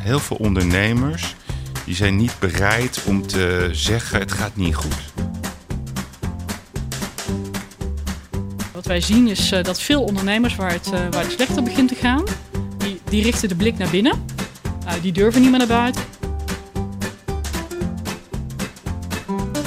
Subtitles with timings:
[0.00, 1.34] heel veel ondernemers
[1.84, 4.96] die zijn niet bereid om te zeggen het gaat niet goed.
[8.72, 11.88] Wat wij zien is uh, dat veel ondernemers waar het, uh, waar het slechter begint
[11.88, 12.24] te gaan,
[12.78, 14.24] die, die richten de blik naar binnen.
[14.84, 16.02] Uh, die durven niet meer naar buiten.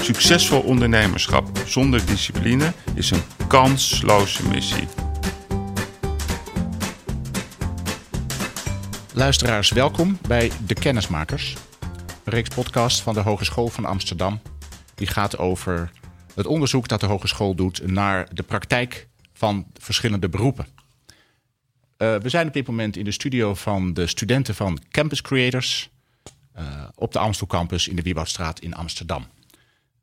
[0.02, 4.88] Succesvol ondernemerschap zonder discipline is een kansloze missie.
[9.16, 11.56] Luisteraars, welkom bij De Kennismakers,
[12.24, 14.42] een reeks podcast van de Hogeschool van Amsterdam.
[14.96, 15.92] Die gaat over
[16.36, 20.66] het onderzoek dat de hogeschool doet naar de praktijk van verschillende beroepen.
[20.66, 25.90] Uh, we zijn op dit moment in de studio van de studenten van Campus Creators
[26.58, 29.26] uh, op de Amstel Campus in de Wieboudstraat in Amsterdam.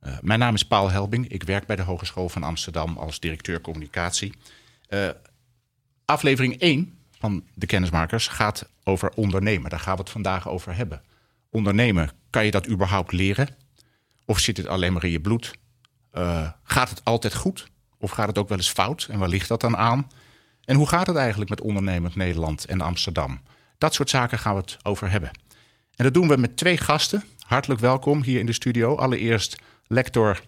[0.02, 1.28] Uh, mijn naam is Paul Helbing.
[1.28, 4.34] Ik werk bij de Hogeschool van Amsterdam als directeur communicatie.
[6.04, 9.70] aflevering 1 van de kennismakers gaat over ondernemen.
[9.70, 11.02] Daar gaan we het vandaag over hebben.
[11.50, 13.48] Ondernemen, kan je dat überhaupt leren?
[14.24, 15.58] Of zit het alleen maar in je bloed?
[16.14, 17.68] Uh, gaat het altijd goed?
[17.98, 19.06] Of gaat het ook wel eens fout?
[19.10, 20.10] En waar ligt dat dan aan?
[20.64, 23.40] En hoe gaat het eigenlijk met ondernemend Nederland en Amsterdam?
[23.78, 25.30] Dat soort zaken gaan we het over hebben.
[25.96, 27.24] En dat doen we met twee gasten.
[27.46, 28.96] Hartelijk welkom hier in de studio.
[28.96, 30.40] Allereerst lector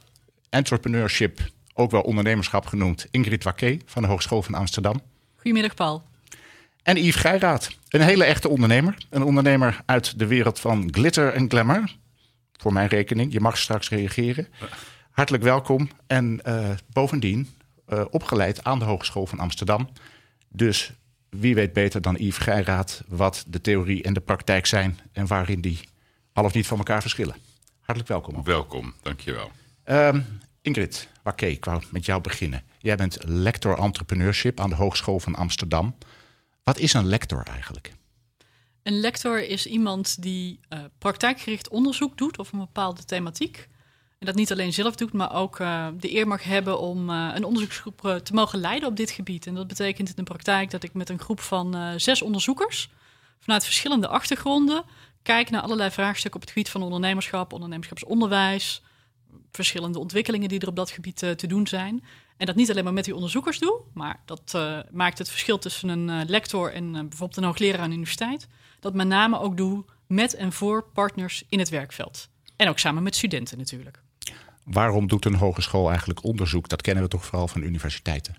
[0.50, 1.40] entrepreneurship,
[1.74, 5.00] ook wel ondernemerschap genoemd, Ingrid Wakke van de Hogeschool van Amsterdam.
[5.36, 6.10] Goedemiddag, Paul.
[6.82, 8.96] En Yves Geiraat, een hele echte ondernemer.
[9.10, 11.96] Een ondernemer uit de wereld van glitter en glamour.
[12.52, 14.48] Voor mijn rekening, je mag straks reageren.
[15.10, 15.88] Hartelijk welkom.
[16.06, 17.48] En uh, bovendien
[17.88, 19.88] uh, opgeleid aan de Hogeschool van Amsterdam.
[20.48, 20.92] Dus
[21.28, 24.98] wie weet beter dan Yves Geiraat wat de theorie en de praktijk zijn...
[25.12, 25.80] en waarin die
[26.32, 27.36] al of niet van elkaar verschillen.
[27.80, 28.36] Hartelijk welkom.
[28.36, 28.46] Ook.
[28.46, 29.50] Welkom, dankjewel.
[29.84, 30.26] Um,
[30.62, 32.62] Ingrid Wakke, ik wou met jou beginnen.
[32.78, 35.94] Jij bent lector entrepreneurship aan de Hogeschool van Amsterdam...
[36.64, 37.92] Wat is een lector eigenlijk?
[38.82, 43.68] Een lector is iemand die uh, praktijkgericht onderzoek doet of een bepaalde thematiek.
[44.18, 47.30] En dat niet alleen zelf doet, maar ook uh, de eer mag hebben om uh,
[47.34, 49.46] een onderzoeksgroep te mogen leiden op dit gebied.
[49.46, 52.90] En dat betekent in de praktijk dat ik met een groep van zes onderzoekers
[53.38, 54.84] vanuit verschillende achtergronden
[55.22, 58.82] kijk naar allerlei vraagstukken op het gebied van ondernemerschap, ondernemerschapsonderwijs,
[59.52, 62.04] verschillende ontwikkelingen die er op dat gebied te doen zijn.
[62.42, 65.58] En dat niet alleen maar met die onderzoekers doe, maar dat uh, maakt het verschil
[65.58, 68.48] tussen een uh, lector en uh, bijvoorbeeld een hoogleraar aan de universiteit.
[68.80, 72.28] Dat met name ook doe met en voor partners in het werkveld.
[72.56, 74.02] En ook samen met studenten natuurlijk.
[74.64, 76.68] Waarom doet een hogeschool eigenlijk onderzoek?
[76.68, 78.36] Dat kennen we toch vooral van universiteiten?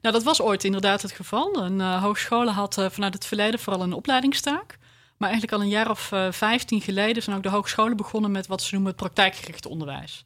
[0.00, 1.64] Nou, dat was ooit inderdaad het geval.
[1.64, 4.78] Een hogeschool had vanuit het verleden vooral een opleidingstaak.
[5.16, 8.62] Maar eigenlijk al een jaar of vijftien geleden zijn ook de hogescholen begonnen met wat
[8.62, 10.24] ze noemen het praktijkgericht onderwijs.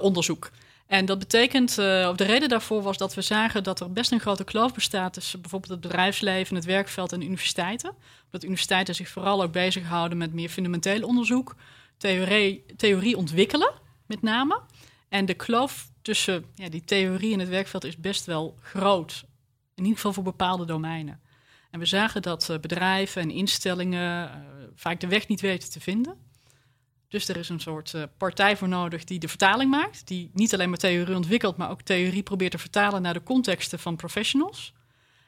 [0.00, 0.50] onderzoek.
[0.90, 4.12] En dat betekent, uh, of de reden daarvoor was dat we zagen dat er best
[4.12, 7.94] een grote kloof bestaat tussen bijvoorbeeld het bedrijfsleven, het werkveld en universiteiten.
[8.30, 11.56] Dat universiteiten zich vooral ook bezighouden met meer fundamenteel onderzoek,
[11.96, 13.72] theorie, theorie ontwikkelen
[14.06, 14.60] met name.
[15.08, 19.24] En de kloof tussen ja, die theorie en het werkveld is best wel groot.
[19.74, 21.20] In ieder geval voor bepaalde domeinen.
[21.70, 24.34] En we zagen dat uh, bedrijven en instellingen uh,
[24.74, 26.29] vaak de weg niet weten te vinden.
[27.10, 30.06] Dus er is een soort uh, partij voor nodig die de vertaling maakt.
[30.06, 33.78] Die niet alleen maar theorie ontwikkelt, maar ook theorie probeert te vertalen naar de contexten
[33.78, 34.72] van professionals.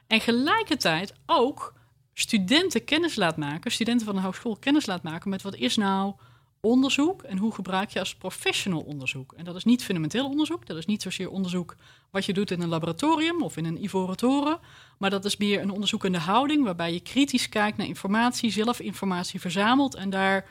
[0.06, 1.74] En gelijkertijd ook
[2.14, 6.14] studenten kennis laat maken, studenten van de hogeschool kennis laat maken met wat is nou
[6.60, 9.32] onderzoek en hoe gebruik je als professional onderzoek.
[9.32, 11.76] En dat is niet fundamenteel onderzoek, dat is niet zozeer onderzoek
[12.10, 14.58] wat je doet in een laboratorium of in een ivoren toren,
[14.98, 19.40] maar dat is meer een onderzoekende houding waarbij je kritisch kijkt naar informatie, zelf informatie
[19.40, 20.46] verzamelt en daar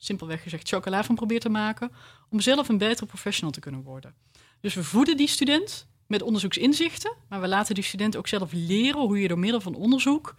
[0.00, 1.92] simpelweg gezegd chocola van probeert te maken,
[2.30, 4.14] om zelf een betere professional te kunnen worden.
[4.60, 9.00] Dus we voeden die student met onderzoeksinzichten, maar we laten die student ook zelf leren
[9.00, 10.34] hoe je door middel van onderzoek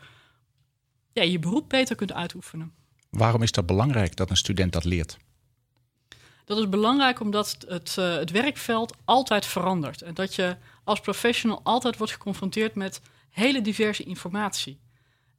[1.14, 2.74] ja, je beroep beter kunt uitoefenen.
[3.10, 5.18] Waarom is dat belangrijk dat een student dat leert?
[6.46, 10.02] Dat is belangrijk omdat het, uh, het werkveld altijd verandert.
[10.02, 14.80] En dat je als professional altijd wordt geconfronteerd met hele diverse informatie.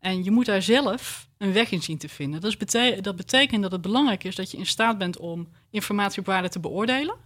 [0.03, 2.41] En je moet daar zelf een weg in zien te vinden.
[2.41, 2.57] Dat,
[3.01, 6.49] dat betekent dat het belangrijk is dat je in staat bent om informatie op waarde
[6.49, 7.17] te beoordelen,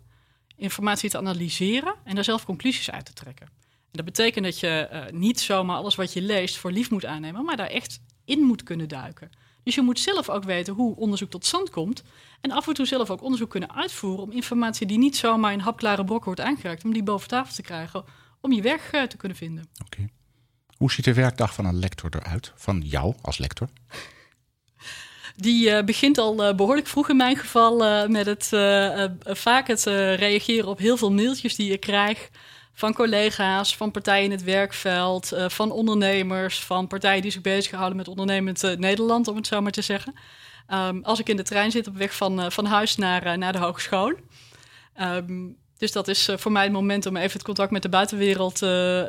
[0.56, 3.46] informatie te analyseren en daar zelf conclusies uit te trekken.
[3.66, 7.04] En dat betekent dat je uh, niet zomaar alles wat je leest voor lief moet
[7.04, 9.30] aannemen, maar daar echt in moet kunnen duiken.
[9.62, 12.02] Dus je moet zelf ook weten hoe onderzoek tot stand komt.
[12.40, 15.60] En af en toe zelf ook onderzoek kunnen uitvoeren om informatie die niet zomaar in
[15.60, 18.04] hapklare brokken wordt aangeraakt, om die boven tafel te krijgen,
[18.40, 19.68] om je weg uh, te kunnen vinden.
[19.84, 20.08] Oké.
[20.76, 22.52] Hoe ziet de werkdag van een lector eruit?
[22.54, 23.68] Van jou als lector?
[25.36, 28.48] Die uh, begint al uh, behoorlijk vroeg in mijn geval uh, met het
[29.38, 29.82] vaak het
[30.16, 32.30] reageren op heel veel mailtjes die ik krijg
[32.72, 38.08] van collega's, van partijen in het werkveld, van ondernemers, van partijen die zich bezighouden met
[38.08, 40.14] ondernemend Nederland, om het zo maar te zeggen.
[40.68, 43.58] Um, als ik in de trein zit op weg van, van huis naar, naar de
[43.58, 44.12] hogeschool.
[45.00, 48.58] Um, dus dat is voor mij het moment om even het contact met de buitenwereld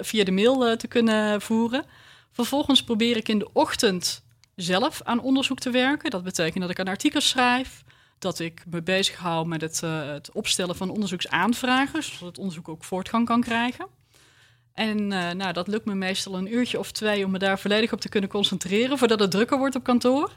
[0.01, 1.85] via de mail te kunnen voeren.
[2.31, 4.23] Vervolgens probeer ik in de ochtend
[4.55, 6.09] zelf aan onderzoek te werken.
[6.09, 7.83] Dat betekent dat ik aan artikels schrijf,
[8.19, 13.25] dat ik me bezighoud met het, het opstellen van onderzoeksaanvragen, zodat het onderzoek ook voortgang
[13.25, 13.87] kan krijgen.
[14.73, 18.01] En nou, dat lukt me meestal een uurtje of twee om me daar volledig op
[18.01, 20.31] te kunnen concentreren voordat het drukker wordt op kantoor.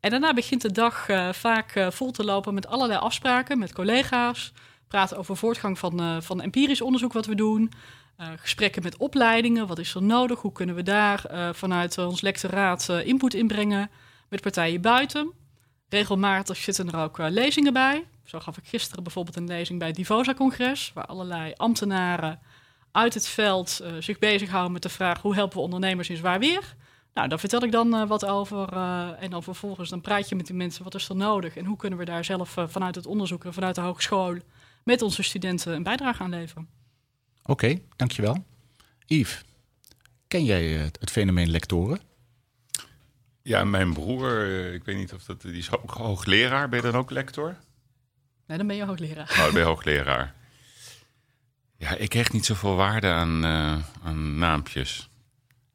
[0.00, 4.52] En daarna begint de dag vaak vol te lopen met allerlei afspraken met collega's.
[4.94, 7.72] Praten over voortgang van, van empirisch onderzoek wat we doen.
[8.36, 9.66] gesprekken met opleidingen.
[9.66, 10.40] Wat is er nodig?
[10.40, 11.24] Hoe kunnen we daar
[11.54, 13.90] vanuit ons lectoraat input inbrengen?
[14.28, 15.32] Met partijen buiten.
[15.88, 18.04] Regelmatig zitten er ook lezingen bij.
[18.24, 22.40] Zo gaf ik gisteren bijvoorbeeld een lezing bij het Divosa-congres, waar allerlei ambtenaren
[22.92, 26.74] uit het veld zich bezighouden met de vraag hoe helpen we ondernemers in zwaar weer.
[27.14, 28.72] Nou, daar vertel ik dan wat over.
[29.18, 31.56] en dan vervolgens dan praat je met die mensen, wat is er nodig?
[31.56, 34.36] En hoe kunnen we daar zelf vanuit het onderzoek en vanuit de hogeschool
[34.84, 36.68] met onze studenten een bijdrage aan leveren?
[37.42, 38.44] Oké, okay, dankjewel.
[39.06, 39.42] Yves,
[40.28, 42.00] ken jij het fenomeen lectoren?
[43.42, 46.68] Ja, mijn broer, eh, ik weet niet of dat, die is ook hoogleraar.
[46.68, 47.56] Ben je dan ook lector?
[48.46, 49.30] Nee, dan ben je hoogleraar.
[49.30, 50.34] Oh, dan ben je hoogleraar.
[51.76, 55.08] Ja, ik hecht niet zoveel waarde aan, uh, aan naampjes.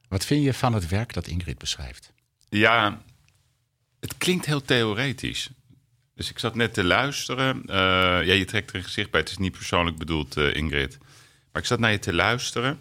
[0.08, 2.14] Wat vind je van het werk dat Ingrid beschrijft?
[2.50, 3.02] Ja,
[4.00, 5.50] het klinkt heel theoretisch.
[6.20, 7.58] Dus ik zat net te luisteren.
[7.66, 7.74] Uh,
[8.26, 9.20] ja, je trekt er een gezicht bij.
[9.20, 10.98] Het is niet persoonlijk bedoeld, uh, Ingrid.
[11.52, 12.80] Maar ik zat naar je te luisteren.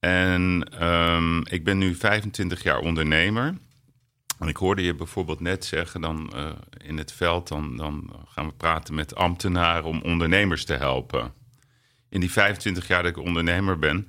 [0.00, 3.54] En um, ik ben nu 25 jaar ondernemer.
[4.38, 8.46] En ik hoorde je bijvoorbeeld net zeggen, dan uh, in het veld, dan, dan gaan
[8.46, 11.32] we praten met ambtenaren om ondernemers te helpen.
[12.08, 14.08] In die 25 jaar dat ik ondernemer ben,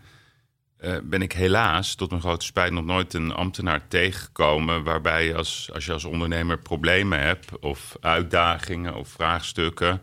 [0.84, 5.36] uh, ben ik helaas, tot mijn grote spijt, nog nooit een ambtenaar tegengekomen waarbij je
[5.36, 10.02] als, als je als ondernemer problemen hebt of uitdagingen of vraagstukken,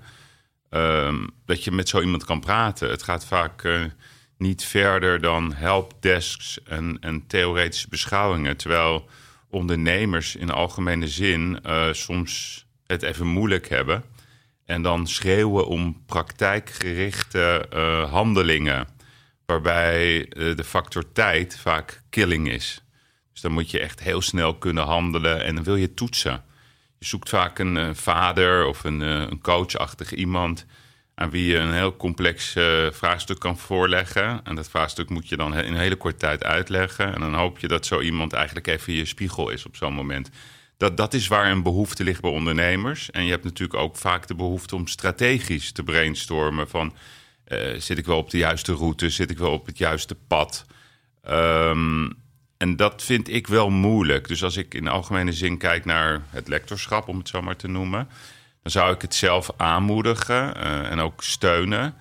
[0.70, 1.14] uh,
[1.46, 2.90] dat je met zo iemand kan praten.
[2.90, 3.84] Het gaat vaak uh,
[4.38, 9.08] niet verder dan helpdesks en, en theoretische beschouwingen, terwijl
[9.50, 14.04] ondernemers in algemene zin uh, soms het even moeilijk hebben.
[14.64, 17.66] En dan schreeuwen om praktijkgerichte
[18.10, 18.98] handelingen.
[19.50, 22.84] Waarbij uh, de factor tijd vaak killing is.
[23.32, 26.44] Dus dan moet je echt heel snel kunnen handelen en dan wil je toetsen.
[26.98, 30.66] Je zoekt vaak een vader of een, een coachachtig iemand
[31.14, 32.52] aan wie je een heel complex
[32.90, 34.40] vraagstuk kan voorleggen.
[34.44, 37.14] En dat vraagstuk moet je dan in een hele korte tijd uitleggen.
[37.14, 40.30] En dan hoop je dat zo iemand eigenlijk even je spiegel is op zo'n moment.
[40.76, 43.10] Dat, dat is waar een behoefte ligt bij ondernemers.
[43.10, 46.68] En je hebt natuurlijk ook vaak de behoefte om strategisch te brainstormen.
[46.68, 46.94] Van
[47.76, 49.10] zit ik wel op de juiste route?
[49.10, 50.66] Zit ik wel op het juiste pad?
[51.28, 52.12] Um,
[52.56, 54.28] en dat vind ik wel moeilijk.
[54.28, 57.68] Dus als ik in algemene zin kijk naar het lectorschap, om het zo maar te
[57.68, 58.08] noemen
[58.62, 61.94] dan zou ik het zelf aanmoedigen uh, en ook steunen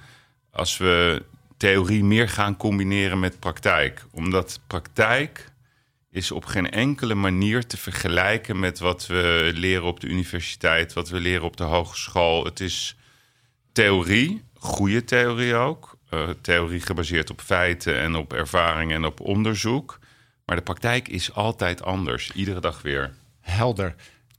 [0.51, 1.23] als we
[1.57, 4.05] theorie meer gaan combineren met praktijk.
[4.11, 5.51] Omdat praktijk
[6.11, 11.09] is op geen enkele manier te vergelijken met wat we leren op de universiteit, wat
[11.09, 12.45] we leren op de hogeschool.
[12.45, 12.95] Het is
[13.71, 15.97] theorie, goede theorie ook.
[16.13, 19.99] Uh, theorie gebaseerd op feiten en op ervaring en op onderzoek.
[20.45, 23.13] Maar de praktijk is altijd anders, iedere dag weer.
[23.39, 23.95] Helder.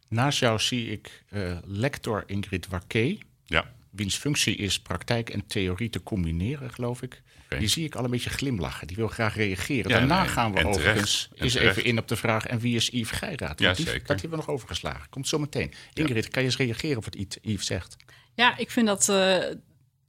[0.09, 3.19] Naast jou zie ik uh, lector Ingrid Warquet.
[3.47, 3.73] Ja.
[3.91, 7.23] Wiens functie is praktijk en theorie te combineren, geloof ik.
[7.45, 7.59] Okay.
[7.59, 8.87] Die zie ik al een beetje glimlachen.
[8.87, 9.91] Die wil graag reageren.
[9.91, 12.47] Ja, Daarna nee, gaan we overigens eens even in op de vraag...
[12.47, 13.61] en wie is Yves Geiraat?
[13.61, 14.07] Ja, die, zeker.
[14.07, 15.09] Dat hebben we nog overgeslagen.
[15.11, 15.73] Komt zo meteen.
[15.93, 16.31] Ingrid, ja.
[16.31, 17.97] kan je eens reageren op wat Yves zegt?
[18.35, 19.09] Ja, ik vind dat...
[19.09, 19.39] Uh,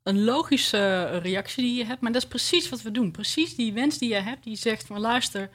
[0.04, 3.12] een logische reactie die je hebt, maar dat is precies wat we doen.
[3.12, 5.50] Precies die wens die je hebt, die zegt van luister,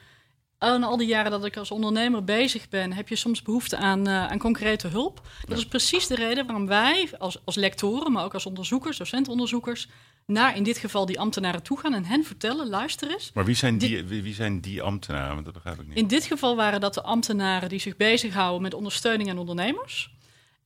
[0.57, 4.07] en al die jaren dat ik als ondernemer bezig ben, heb je soms behoefte aan,
[4.07, 5.21] uh, aan concrete hulp.
[5.45, 9.87] Dat is precies de reden waarom wij als, als lectoren, maar ook als onderzoekers, docentonderzoekers,
[10.25, 13.31] naar in dit geval die ambtenaren toe gaan en hen vertellen: luister eens.
[13.33, 15.33] Maar wie zijn die, wie, wie zijn die ambtenaren?
[15.33, 15.97] Want dat begrijp ik niet.
[15.97, 20.15] In dit geval waren dat de ambtenaren die zich bezighouden met ondersteuning aan ondernemers.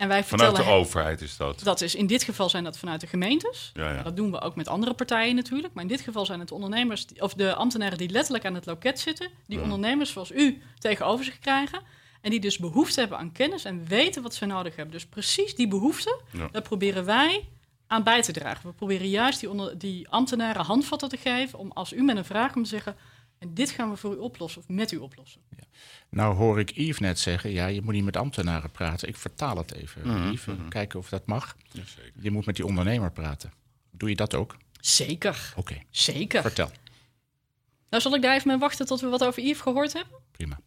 [0.02, 1.64] En wij vanuit de overheid is dat?
[1.64, 3.72] Dat is in dit geval zijn dat vanuit de gemeentes.
[3.74, 4.04] Ja, ja.
[4.04, 5.74] Dat doen we ook met andere partijen natuurlijk.
[5.74, 8.66] Maar in dit geval zijn het ondernemers, die, of de ambtenaren die letterlijk aan het
[8.66, 9.64] loket zitten, die ja.
[9.64, 11.82] ondernemers zoals u tegenover zich krijgen.
[12.22, 14.94] En die dus behoefte hebben aan kennis en weten wat ze nodig hebben.
[14.94, 17.48] Dus precies die behoefte, daar proberen wij
[17.88, 18.70] aan bij te dragen.
[18.70, 22.26] We proberen juist die, onder, die ambtenaren handvatten te geven om als u met een
[22.26, 22.96] vraag komt te zeggen.
[23.40, 25.42] En dit gaan we voor u oplossen of met u oplossen.
[25.58, 25.64] Ja.
[26.12, 29.08] Nou hoor ik Yves net zeggen, ja, je moet niet met ambtenaren praten.
[29.08, 30.32] Ik vertaal het even, mm -hmm.
[30.32, 31.56] Yves, kijken of dat mag.
[31.72, 31.82] Ja,
[32.22, 33.52] je moet met die ondernemer praten.
[33.92, 34.58] Doe je dat ook?
[34.80, 35.54] Zeker.
[35.56, 36.42] Oké, Zeker.
[36.42, 36.72] vertel.
[37.90, 40.18] Nou, zal ik daar even mee wachten tot we wat over Yves gehoord hebben?
[40.32, 40.60] Prima.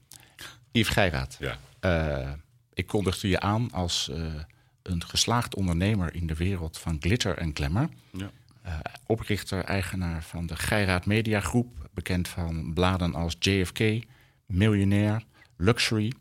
[0.72, 1.58] Yves Geiraat, Ja.
[1.80, 2.32] eh,
[2.72, 4.34] ik kondigde je aan als eh,
[4.82, 7.88] een geslaagd ondernemer in de wereld van glitter en glamour.
[8.12, 8.30] Ja.
[8.62, 14.04] Eh, oprichter, eigenaar van de Geiraat Media Groep, bekend van bladen als JFK,
[14.46, 15.22] Miljonair,
[15.56, 16.12] Luxury.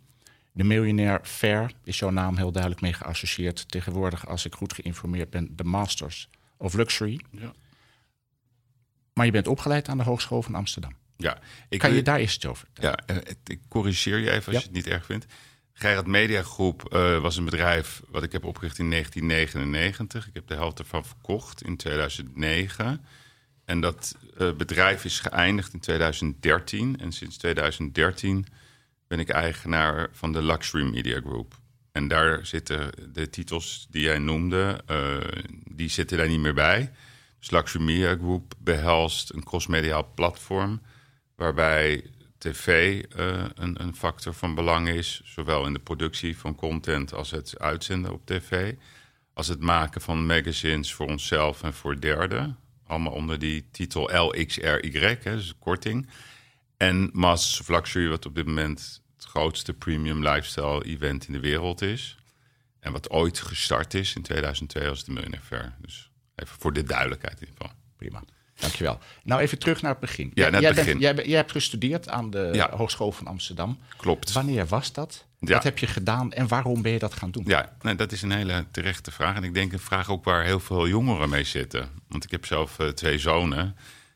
[0.51, 3.71] De Miljonair Fair is jouw naam heel duidelijk mee geassocieerd.
[3.71, 7.19] Tegenwoordig, als ik goed geïnformeerd ben, de Masters of Luxury.
[7.31, 7.53] Ja.
[9.13, 10.95] Maar je bent opgeleid aan de Hogeschool van Amsterdam.
[11.17, 13.03] Ja, ik Kan je daar eens iets over vertellen?
[13.07, 14.59] Ja, eh, ik corrigeer je even als Ja.
[14.59, 15.25] je het niet erg vindt.
[15.73, 20.27] Gerrit Media Groep eh, was een bedrijf wat ik heb opgericht in 1999.
[20.27, 23.05] Ik heb de helft ervan verkocht in 2009.
[23.65, 26.99] En dat eh, bedrijf is geëindigd in 2013.
[26.99, 28.45] En sinds 2013
[29.13, 31.53] ben ik eigenaar van de Luxury Media Group.
[31.91, 35.17] En daar zitten de titels die jij noemde, eh,
[35.72, 36.91] die zitten daar niet meer bij.
[37.39, 40.82] Dus Luxury Media Group behelst een crossmediaal platform
[41.36, 42.03] waarbij
[42.38, 47.32] tv eh, een, een factor van belang is, zowel in de productie van content als
[47.32, 48.74] het uitzenden op tv,
[49.34, 52.58] als het maken van magazines voor onszelf en voor derden.
[52.88, 56.10] Allemaal onder die titel LXRY, hè, dus korting.
[56.77, 61.39] En Masters of Luxury, wat op dit moment het grootste premium lifestyle event in de
[61.39, 62.18] wereld is.
[62.80, 65.75] En wat ooit gestart is in 2002 als de Millionaire Fair.
[65.82, 67.77] Dus even voor de duidelijkheid in ieder geval.
[67.98, 68.24] Prima.
[68.56, 69.00] Dankjewel.
[69.24, 70.32] Nou, even terug naar het begin.
[70.34, 71.00] Ja, naar het jij, begin.
[71.00, 72.70] Bent, jij, hebt gestudeerd aan de Ja.
[72.72, 73.80] Hogeschool van Amsterdam.
[73.98, 74.32] Klopt.
[74.32, 75.25] Wanneer was dat?
[75.39, 75.53] Ja.
[75.53, 77.44] Wat heb je gedaan en waarom ben je dat gaan doen?
[77.48, 79.36] Ja, nee, dat is een hele terechte vraag.
[79.36, 81.89] En ik denk een vraag ook waar heel veel jongeren mee zitten.
[82.08, 83.75] Want ik heb zelf eh, twee zonen.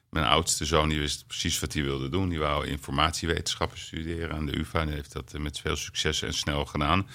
[0.10, 2.30] Mijn oudste zoon die wist precies wat hij wilde doen.
[2.30, 4.82] Die wou informatiewetenschappen studeren aan de UvA.
[4.82, 7.08] En heeft dat eh, met veel succes en snel gedaan.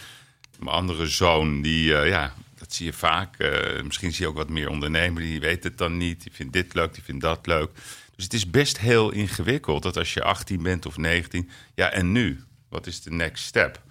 [0.58, 3.38] Mijn andere zoon, die, eh, ja, dat zie je vaak.
[3.38, 5.22] eh, misschien zie je ook wat meer ondernemer.
[5.22, 6.22] Die weet het dan niet.
[6.22, 7.70] Die vindt dit leuk, die vindt dat leuk.
[8.14, 11.50] Dus het is best heel ingewikkeld dat als je 18 bent of 19...
[11.74, 12.44] Ja, en nu?
[12.68, 13.82] Wat is de next step?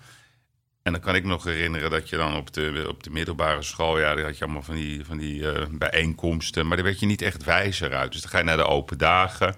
[0.84, 4.00] En dan kan ik nog herinneren dat je dan op de, op de middelbare school...
[4.00, 6.68] ja, daar had je allemaal van die, van die eh, bijeenkomsten...
[6.68, 8.12] maar daar werd je niet echt wijzer uit.
[8.12, 9.56] Dus dan ga je naar de open dagen...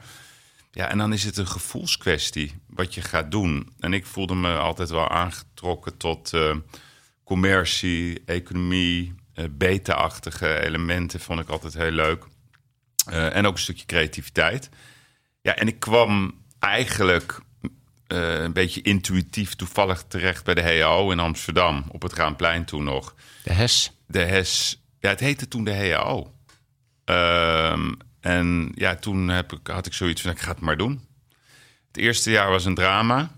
[0.72, 3.74] Ja, en dan is het een gevoelskwestie wat je gaat doen.
[3.80, 6.56] En ik voelde me altijd wel aangetrokken tot eh,
[7.24, 12.25] commercie, economie, eh, beta-achtige elementen vond ik altijd heel leuk.
[13.06, 14.70] En ook een stukje creativiteit.
[15.42, 17.39] Ja, en ik kwam eigenlijk
[18.13, 22.84] eh, een beetje intuïtief toevallig terecht bij de HAO in Amsterdam, op het Raanplein toen
[22.84, 23.15] nog.
[23.43, 23.91] De HES.
[24.08, 26.34] De HES, ja, het heette toen de HAO.
[27.05, 31.08] Ehm, en ja, toen heb ik, had ik zoiets van, ik ga het maar doen.
[31.88, 33.32] Het eerste jaar was een drama.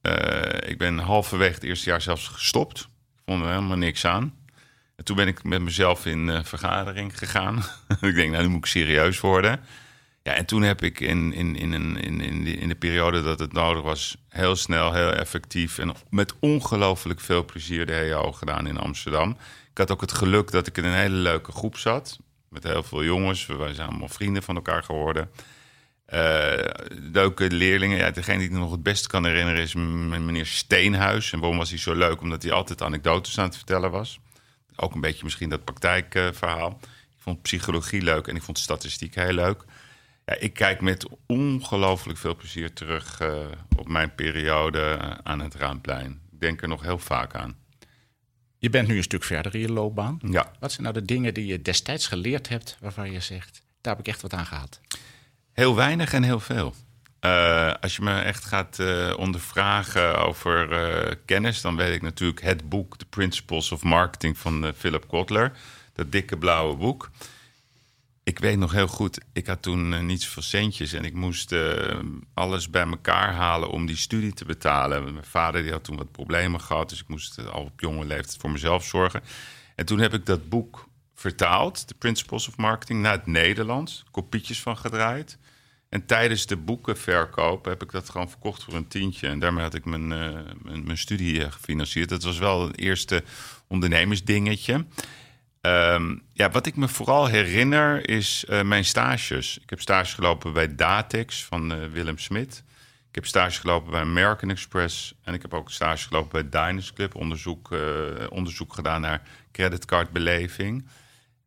[0.00, 2.80] Eh, ik ben halverwege het eerste jaar zelfs gestopt.
[2.80, 4.34] Ik vond er helemaal niks aan.
[4.96, 7.64] En toen ben ik met mezelf in eh, vergadering gegaan.
[8.00, 9.60] ik denk, nou, nu moet ik serieus worden.
[10.24, 13.38] Ja, en toen heb ik in, in, in, in, in, de, in de periode dat
[13.38, 14.16] het nodig was...
[14.28, 17.86] heel snel, heel effectief en met ongelooflijk veel plezier...
[17.86, 19.30] de HAO gedaan in Amsterdam.
[19.70, 22.18] Ik had ook het geluk dat ik in een hele leuke groep zat.
[22.48, 23.46] Met heel veel jongens.
[23.46, 25.30] We zijn allemaal vrienden van elkaar geworden.
[26.06, 26.64] Eh,
[27.12, 27.98] leuke leerlingen.
[27.98, 31.32] Ja, degene die ik nog het beste kan herinneren is meneer Steenhuis.
[31.32, 32.20] En waarom was hij zo leuk?
[32.20, 34.18] Omdat hij altijd anekdotes aan het vertellen was.
[34.76, 36.78] Ook een beetje misschien dat praktijkverhaal.
[36.82, 39.64] ik vond psychologie leuk en ik vond statistiek heel leuk.
[40.24, 43.36] Ja, ik kijk met ongelooflijk veel plezier terug eh,
[43.76, 46.20] op mijn periode aan het Raamplein.
[46.32, 47.56] Ik denk er nog heel vaak aan.
[48.58, 50.18] Je bent nu een stuk verder in je loopbaan.
[50.30, 53.96] Ja, Wat zijn nou de dingen die je destijds geleerd hebt waarvan je zegt, daar
[53.96, 54.80] heb ik echt wat aan gehad?
[55.52, 56.74] Heel weinig en heel veel.
[57.20, 60.68] Eh, als je me echt gaat eh, ondervragen over
[61.24, 65.52] kennis, dan weet ik natuurlijk het boek The Principles of Marketing van Philip Kotler.
[65.92, 67.10] Dat dikke blauwe boek.
[68.24, 71.52] Ik weet nog heel goed, ik had toen eh, niet zoveel centjes en ik moest
[71.52, 71.98] eh,
[72.34, 75.12] alles bij elkaar halen om die studie te betalen.
[75.12, 78.04] Mijn vader die had toen wat problemen gehad, dus ik moest eh, al op jonge
[78.04, 79.22] leeftijd voor mezelf zorgen.
[79.74, 84.04] En toen heb ik dat boek vertaald, The Principles of Marketing, naar het Nederlands.
[84.10, 85.38] Kopietjes van gedraaid.
[85.88, 89.28] En tijdens de boekenverkoop heb ik dat gewoon verkocht voor een tientje.
[89.28, 90.08] En daarmee had ik mijn,
[90.62, 92.08] mijn, studie gefinancierd.
[92.08, 93.22] Dat was wel het eerste
[93.68, 94.84] ondernemersdingetje.
[95.64, 99.58] Ehm, ja, wat ik me vooral herinner is eh, mijn stages.
[99.58, 102.62] Ik heb stage gelopen bij Datex van eh, Willem Smit.
[103.08, 105.14] Ik heb stage gelopen bij American Express.
[105.22, 107.14] En ik heb ook stage gelopen bij Diners Club.
[107.14, 107.80] Onderzoek, eh,
[108.28, 110.86] onderzoek gedaan naar creditcardbeleving.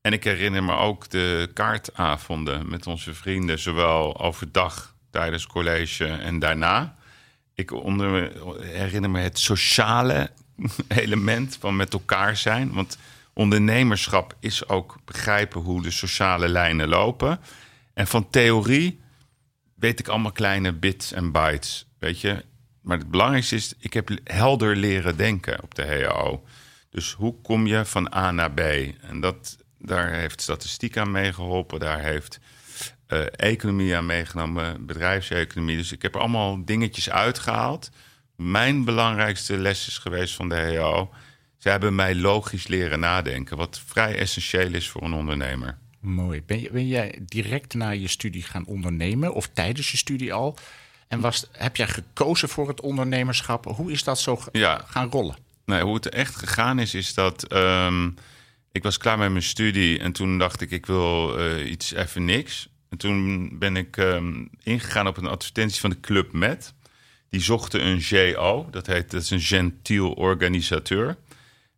[0.02, 6.40] En ik herinner me ook de kaartavonden met onze vrienden, zowel overdag tijdens college en
[6.40, 6.96] daarna.
[7.54, 7.70] Ik
[8.62, 10.32] herinner me het sociale
[10.88, 12.74] element van met elkaar zijn.
[12.74, 12.98] Want
[13.38, 17.40] ondernemerschap is ook begrijpen hoe de sociale lijnen lopen.
[17.94, 19.00] En van theorie
[19.76, 22.46] weet ik allemaal kleine bits en bytes, weet je.
[22.82, 26.44] Maar het belangrijkste is, ik heb helder leren denken op de HAO.
[26.90, 28.60] Dus hoe kom je van A naar B?
[29.02, 31.80] En dat, daar heeft statistiek aan meegeholpen.
[31.80, 32.40] Daar heeft
[33.08, 35.78] uh, economie aan meegenomen, bedrijfseconomie.
[35.78, 37.90] Dus ik heb er allemaal dingetjes uitgehaald.
[38.36, 41.10] Mijn belangrijkste les is geweest van de HAO.
[41.58, 45.78] Ze hebben mij logisch leren nadenken, wat vrij essentieel is voor een ondernemer.
[46.00, 46.44] Mooi.
[46.46, 50.58] Ben, je, ben jij direct na je studie gaan ondernemen of tijdens je studie al?
[51.08, 53.66] En was, heb jij gekozen voor het ondernemerschap?
[53.66, 54.84] Hoe is dat zo ja.
[54.88, 55.36] gaan rollen?
[55.66, 58.16] Nee, hoe het echt gegaan is, is dat um,
[58.72, 62.26] ik was klaar met mijn studie en toen dacht ik, ik wil uh, iets even
[62.26, 62.70] niks.
[62.90, 66.74] En toen ben ik um, ingegaan op een advertentie van de Club Med.
[67.30, 71.18] Die zochten een GO, dat, heet, dat is een gentiel organisateur.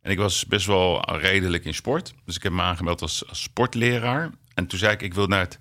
[0.02, 2.14] En ik was best wel redelijk in sport.
[2.26, 4.30] Dus ik heb me aangemeld als, sportleraar.
[4.54, 5.60] En toen zei ik, ik wil naar het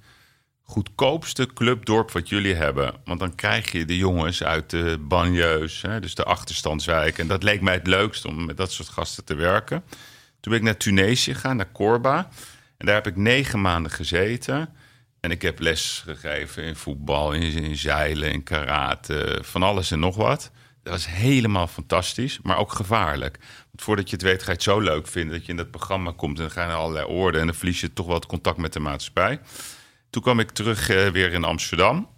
[0.63, 2.95] goedkoopste clubdorp wat jullie hebben.
[3.05, 7.23] Want dan krijg je de jongens uit de banlieues, hè, dus de achterstandswijken.
[7.23, 9.83] En dat leek mij het leukst om met dat soort gasten te werken.
[10.41, 12.29] Toen ben ik naar Tunesië gegaan, naar Corba.
[12.77, 14.69] En daar heb ik negen maanden gezeten.
[15.21, 20.17] En ik heb les gegeven in voetbal, in zeilen, in karate, van alles en nog
[20.17, 20.51] wat.
[20.83, 23.39] Dat was helemaal fantastisch, maar ook gevaarlijk.
[23.83, 26.13] Voordat je het weet, ga je het zo leuk vinden dat je in dat programma
[26.17, 28.27] komt en dan ga je naar allerlei orde en dan verlies je toch wel het
[28.27, 29.41] contact met de maatschappij.
[30.11, 32.09] Toen kwam ik terug uh, weer in Amsterdam.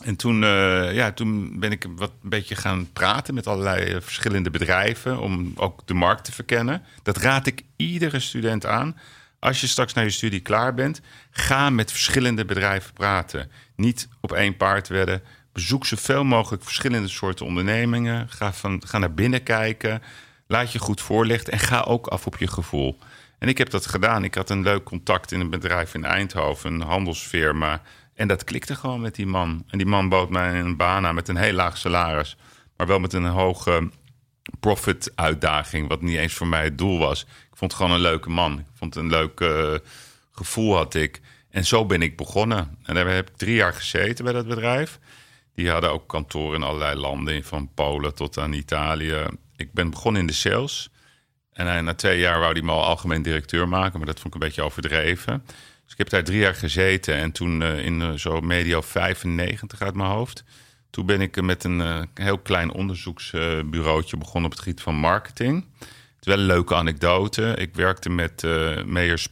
[0.00, 4.00] En toen, uh, ja, toen ben ik wat een beetje gaan praten met allerlei eh,
[4.00, 6.82] verschillende bedrijven om ook de markt te verkennen.
[7.02, 8.96] Dat raad ik iedere student aan.
[9.38, 13.50] Als je straks naar je studie klaar bent, ga met verschillende bedrijven praten.
[13.76, 15.22] Niet op één paard wedden.
[15.52, 18.28] Bezoek zoveel mogelijk verschillende soorten ondernemingen.
[18.28, 20.02] Ga, van, ga naar binnen kijken.
[20.50, 22.98] Laat je goed voorlichten en ga ook af op je gevoel.
[23.38, 24.24] En ik heb dat gedaan.
[24.24, 27.82] Ik had een leuk contact in een bedrijf in Eindhoven, een handelsfirma.
[28.14, 29.64] En dat klikte gewoon met die man.
[29.68, 32.36] En die man bood mij een baan aan met een heel laag salaris.
[32.76, 33.90] Maar wel met een hoge
[34.60, 37.22] profit-uitdaging, wat niet eens voor mij het doel was.
[37.22, 38.58] Ik vond gewoon een leuke man.
[38.58, 39.74] Ik vond een leuk uh,
[40.32, 41.20] gevoel had ik.
[41.50, 42.78] En zo ben ik begonnen.
[42.82, 44.98] En daar heb ik drie jaar gezeten bij dat bedrijf.
[45.54, 49.26] Die hadden ook kantoren in allerlei landen, van Polen tot aan Italië.
[49.60, 50.90] Ik ben begonnen in de sales.
[51.52, 54.40] En na twee jaar wou hij me al algemeen directeur maken, maar dat vond ik
[54.40, 55.42] een beetje overdreven.
[55.82, 59.80] Dus ik heb daar drie jaar gezeten en toen uh, in uh, zo medio 95
[59.80, 60.44] uit mijn hoofd.
[60.90, 65.66] Toen ben ik met een heel klein onderzoeksbureautje begonnen op het gebied van marketing.
[66.16, 67.54] Het wel een leuke anekdote.
[67.58, 69.26] Ik werkte met uh, Meyer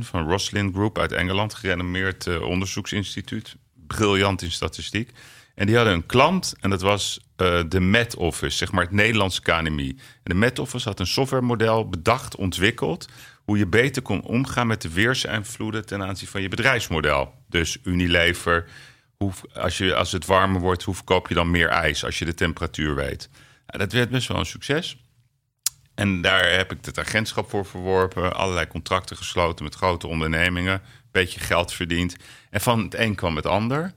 [0.00, 3.56] van Roslin Group uit Engeland, gerenommeerd onderzoeksinstituut.
[3.86, 5.10] Briljant in statistiek.
[5.54, 8.92] En die hadden een klant en dat was uh, de Met Office, zeg maar het
[8.92, 9.88] Nederlandse KNMI.
[9.88, 13.08] En de Met Office had een softwaremodel bedacht, ontwikkeld,
[13.44, 17.34] hoe je beter kon omgaan met de weersinvloeden ten aanzien van je bedrijfsmodel.
[17.48, 18.68] Dus Unilever,
[19.16, 22.24] hoe, als, je, als het warmer wordt, hoe verkoop je dan meer ijs als je
[22.24, 23.28] de temperatuur weet?
[23.66, 24.96] Nou, dat werd best wel een succes.
[25.94, 30.80] En daar heb ik het agentschap voor verworpen, allerlei contracten gesloten met grote ondernemingen, een
[31.10, 32.16] beetje geld verdiend.
[32.50, 33.94] En van het een kwam het ander.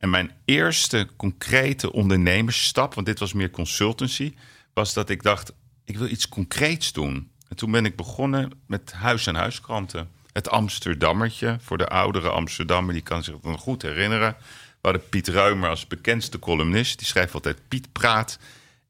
[0.00, 4.34] En mijn eerste concrete ondernemersstap, want dit was meer consultancy,
[4.72, 5.52] was dat ik dacht:
[5.84, 7.30] ik wil iets concreets doen.
[7.48, 10.10] En toen ben ik begonnen met huis-en-huiskranten.
[10.32, 14.36] Het Amsterdammertje, voor de oudere Amsterdammer, die kan zich dat nog goed herinneren.
[14.80, 16.98] We hadden Piet Ruimer als bekendste columnist.
[16.98, 18.38] Die schrijft altijd Piet Praat.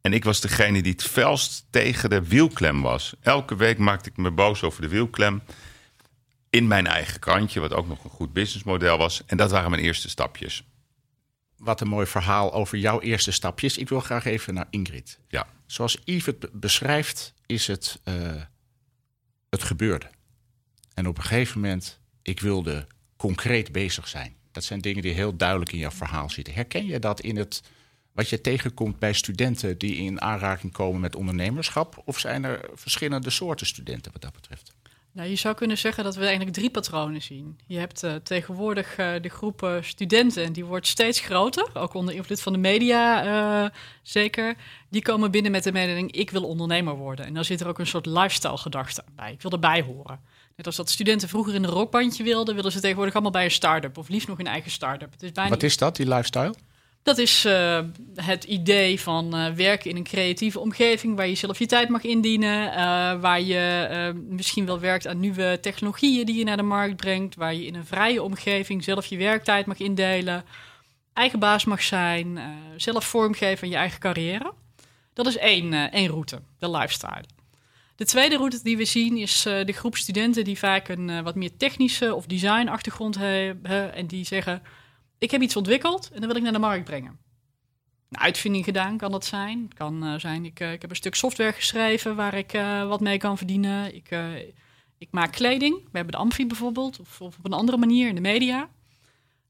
[0.01, 3.15] En ik was degene die het felst tegen de wielklem was.
[3.21, 5.43] Elke week maakte ik me boos over de wielklem.
[6.51, 9.23] In mijn eigen krantje, wat ook nog een goed businessmodel was.
[9.27, 10.65] En dat waren mijn eerste stapjes
[11.61, 13.79] wat een mooi verhaal over jouw eerste stapjes.
[13.79, 15.19] Ik wil graag even naar Ingrid.
[15.29, 15.47] Ja.
[15.67, 18.43] Zoals Yves het beschrijft, is het, uh,
[19.51, 20.11] het gebeurde.
[20.95, 24.37] En op een gegeven moment, ik wilde concreet bezig zijn.
[24.53, 26.55] Dat zijn dingen die heel duidelijk in jouw verhaal zitten.
[26.55, 27.63] Herken je dat in het
[28.13, 32.03] wat je tegenkomt bij studenten die in aanraking komen met ondernemerschap?
[32.05, 34.75] Of zijn er verschillende soorten studenten wat dat betreft?
[35.13, 37.59] Nou, je zou kunnen zeggen dat we eigenlijk drie patronen zien.
[37.67, 42.15] Je hebt uh, tegenwoordig uh, de groep studenten, en die wordt steeds groter, ook onder
[42.15, 43.71] invloed van de media uh,
[44.03, 44.55] zeker.
[44.89, 47.27] Die komen binnen met de mededeling, ik wil ondernemer worden.
[47.27, 49.33] En dan zit er ook een soort lifestyle-gedachte bij.
[49.33, 50.21] Ik wil erbij horen.
[50.57, 53.51] Net als dat studenten vroeger in een rockbandje wilden, willen ze tegenwoordig allemaal bij een
[53.51, 53.99] start-up.
[53.99, 55.15] Of liefst nog een eigen start-up.
[55.49, 56.55] Wat is dat, die lifestyle?
[57.03, 57.81] Dat is uh,
[58.15, 62.05] het idee van uh, werken in een creatieve omgeving waar je zelf je tijd mag
[62.05, 62.75] indienen, uh,
[63.21, 67.55] waar je misschien wel werkt aan nieuwe technologieën die je naar de markt brengt, waar
[67.55, 70.45] je in een vrije omgeving zelf je werktijd mag indelen,
[71.13, 72.39] eigen baas mag zijn,
[72.77, 74.53] zelf vormgeven aan je eigen carrière.
[75.13, 77.25] Dat is één, één route, de lifestyle.
[77.97, 81.57] De tweede route die we zien is de groep studenten die vaak een wat meer
[81.57, 84.63] technische of design achtergrond hebben en die zeggen:
[85.21, 87.19] Ik heb iets ontwikkeld en dat wil ik naar de markt brengen.
[88.11, 89.63] Een uitvinding gedaan kan dat zijn.
[89.63, 92.53] Het kan uh, zijn: ik, ik heb een stuk software geschreven waar ik
[92.89, 93.95] wat mee kan verdienen.
[93.95, 94.09] Ik,
[94.99, 95.75] ik maak kleding.
[95.75, 98.69] We hebben de Amfi bijvoorbeeld, of, op een andere manier in de media.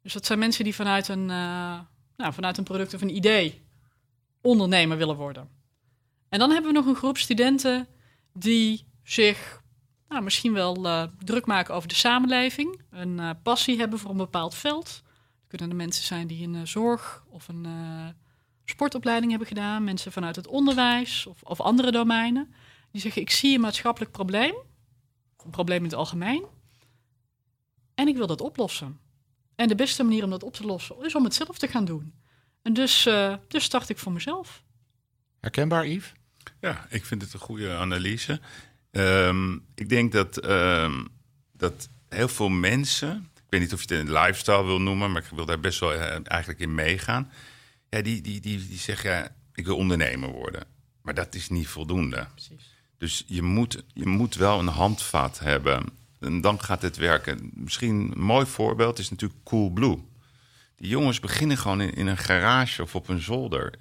[0.02, 3.62] Dus dat zijn mensen die vanuit een, nou, vanuit een product of een idee
[4.40, 5.48] ondernemer willen worden.
[6.28, 7.86] En dan hebben we nog een groep studenten
[8.32, 9.62] die zich
[10.08, 15.02] nou, misschien wel druk maken over de samenleving, een passie hebben voor een bepaald veld.
[15.50, 17.66] Het kunnen de mensen zijn die een uh, zorg of een
[18.64, 22.54] sportopleiding hebben gedaan, mensen vanuit het onderwijs of, of, andere domeinen.
[22.90, 24.54] Die zeggen: Ik zie een maatschappelijk probleem,
[25.44, 26.44] een probleem in het algemeen,
[27.94, 29.00] en ik wil dat oplossen.
[29.54, 31.84] En de beste manier om dat op te lossen is om het zelf te gaan
[31.84, 32.14] doen.
[32.62, 33.02] En dus,
[33.48, 34.62] dus start ik voor mezelf.
[35.40, 36.12] Herkenbaar, Yves?
[36.60, 38.40] Ja, ik vind het een goede analyse.
[38.90, 41.08] Um, ik denk dat, um,
[41.52, 45.28] dat heel veel mensen, weet niet of je het een lifestyle wil noemen, maar ik
[45.34, 47.32] wil daar best wel uh, eigenlijk in meegaan.
[47.88, 50.64] Ja, die, die, die, die zeggen, ja, ik wil ondernemer worden.
[51.02, 52.26] Maar dat is niet voldoende.
[52.34, 52.74] Precies.
[52.98, 55.86] Dus je moet, je moet wel een handvat hebben.
[56.20, 57.50] En dan gaat het werken.
[57.54, 59.98] Misschien een mooi voorbeeld is natuurlijk Coolblue.
[60.76, 63.74] Die jongens beginnen gewoon in, in een garage of op een zolder.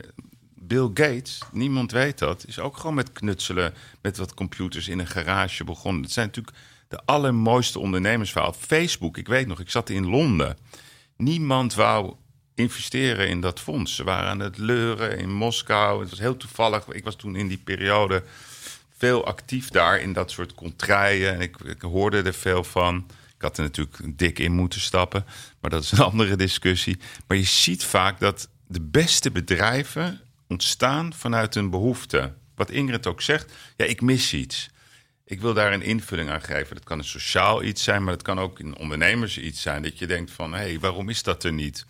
[0.55, 5.07] Bill Gates, niemand weet dat, is ook gewoon met knutselen met wat computers in een
[5.07, 6.01] garage begonnen.
[6.01, 6.57] Het zijn natuurlijk
[6.89, 8.53] de allermooiste ondernemersverhaal.
[8.53, 10.57] Facebook, ik weet nog, ik zat in Londen.
[11.17, 12.15] Niemand wou
[12.55, 13.95] investeren in dat fonds.
[13.95, 16.01] Ze waren aan het leuren in Moskou.
[16.01, 16.87] Het was heel toevallig.
[16.87, 18.23] Ik was toen in die periode
[18.97, 21.33] veel actief daar in dat soort contraien.
[21.33, 23.05] En ik, ik hoorde er veel van.
[23.35, 25.25] Ik had er natuurlijk dik in moeten stappen,
[25.61, 26.99] maar dat is een andere discussie.
[27.27, 32.33] Maar je ziet vaak dat de beste bedrijven ontstaan vanuit een behoefte.
[32.55, 34.69] Wat Ingrid ook zegt, ja, ik mis iets.
[35.29, 36.75] Ik wil daar een invulling aan geven.
[36.75, 39.81] Dat kan een sociaal iets zijn, maar dat kan ook een ondernemers iets zijn.
[39.81, 41.85] Dat je denkt van, hé, hey, waarom is dat er niet?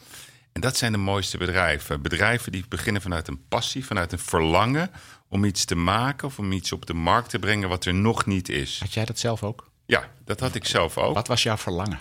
[0.51, 2.01] En dat zijn de mooiste bedrijven.
[2.01, 4.91] Bedrijven die beginnen vanuit een passie, vanuit een verlangen
[5.27, 8.25] om iets te maken of om iets op de markt te brengen wat er nog
[8.25, 8.79] niet is.
[8.79, 9.71] Had jij dat zelf ook?
[9.85, 11.13] Ja, dat had ik zelf ook.
[11.13, 11.99] Wat was jouw verlangen?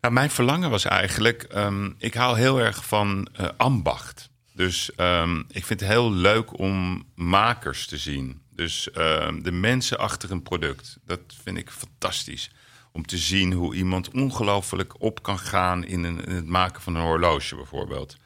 [0.00, 4.30] Nou, mijn verlangen was eigenlijk, um, ik hou heel erg van uh, ambacht.
[4.54, 8.42] Dus um, ik vind het heel leuk om makers te zien.
[8.54, 10.98] Dus um, de mensen achter een product.
[11.04, 12.50] Dat vind ik fantastisch.
[12.92, 16.94] Om te zien hoe iemand ongelooflijk op kan gaan in, een, in, het maken van
[16.94, 18.16] een horloge bijvoorbeeld.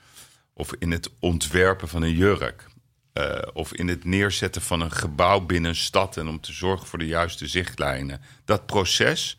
[0.53, 2.67] Of in het ontwerpen van een jurk.
[3.15, 6.87] Uh, of in het neerzetten van een gebouw binnen een stad en om te zorgen
[6.87, 8.21] voor de juiste zichtlijnen.
[8.45, 9.39] Dat proces,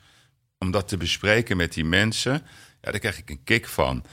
[0.58, 2.34] om dat te bespreken met die mensen,
[2.82, 4.04] ja, daar krijg ik een kick van.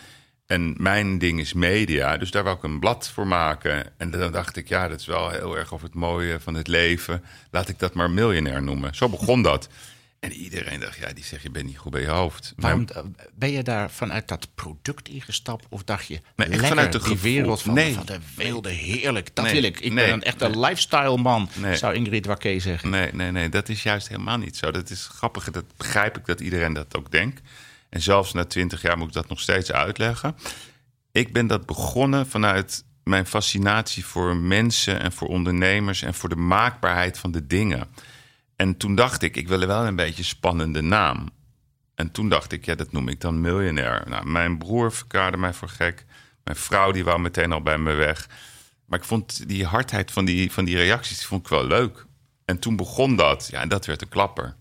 [0.46, 3.92] En mijn ding is media, dus daar wou ik een blad voor maken.
[3.96, 6.68] En dan dacht ik, ja, dat is wel heel erg over het mooie van het
[6.68, 7.24] leven.
[7.50, 8.94] Laat ik dat maar miljonair noemen.
[8.94, 9.68] Zo begon dat.
[10.24, 12.52] En iedereen dacht, ja, die zegt, je bent niet goed bij je hoofd.
[12.56, 13.02] Waarom, maar,
[13.34, 15.66] ben je daar vanuit dat product ingestapt?
[15.68, 17.94] Of dacht je, nee, lekker, vanuit de die wereld van, nee.
[17.94, 19.80] van de wilde, heerlijk, dat nee, wil ik.
[19.80, 22.90] Ik ben een echte lifestyle man, zou Ingrid Wakke zeggen.
[22.90, 24.70] Nee, nee, nee, dat is juist helemaal niet zo.
[24.70, 27.40] Dat is grappig, dat begrijp ik dat iedereen dat ook denkt.
[27.94, 30.36] En zelfs na twintig jaar moet ik dat nog steeds uitleggen.
[31.12, 36.36] Ik ben dat begonnen vanuit mijn fascinatie voor mensen en voor ondernemers en voor de
[36.36, 37.88] maakbaarheid van de dingen.
[38.56, 41.30] En toen dacht ik, ik wil wel een beetje spannende naam.
[41.94, 44.02] En toen dacht ik, ja, dat noem ik dan miljonair.
[44.08, 46.04] Nou, mijn broer verklaarde mij voor gek.
[46.44, 48.28] Mijn vrouw die wou meteen al bij me weg.
[48.86, 52.06] Maar ik vond die hardheid van die, van die reacties die vond ik wel leuk.
[52.44, 53.48] En toen begon dat.
[53.50, 54.56] Ja, en dat werd een klapper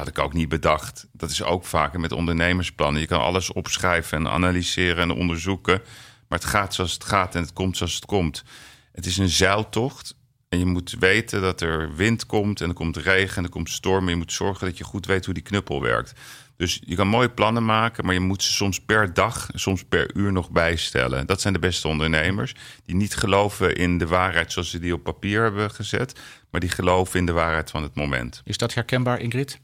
[0.00, 1.06] had ik ook niet bedacht.
[1.12, 3.00] Dat is ook vaker met ondernemersplannen.
[3.00, 5.82] Je kan alles opschrijven en analyseren en onderzoeken.
[6.28, 8.44] Maar het gaat zoals het gaat en het komt zoals het komt.
[8.92, 10.14] Het is een zeiltocht.
[10.48, 13.70] En je moet weten dat er wind komt en er komt regen en er komt
[13.70, 14.08] storm.
[14.08, 16.12] Je moet zorgen dat je goed weet hoe die knuppel werkt.
[16.60, 20.16] Dus je kan mooie plannen maken, maar je moet ze soms per dag, soms per
[20.16, 21.26] uur nog bijstellen.
[21.26, 22.54] Dat zijn de beste ondernemers.
[22.84, 26.70] Die niet geloven in de waarheid zoals ze die op papier hebben gezet, maar die
[26.70, 28.40] geloven in de waarheid van het moment.
[28.44, 29.60] Is dat herkenbaar, Ingrid?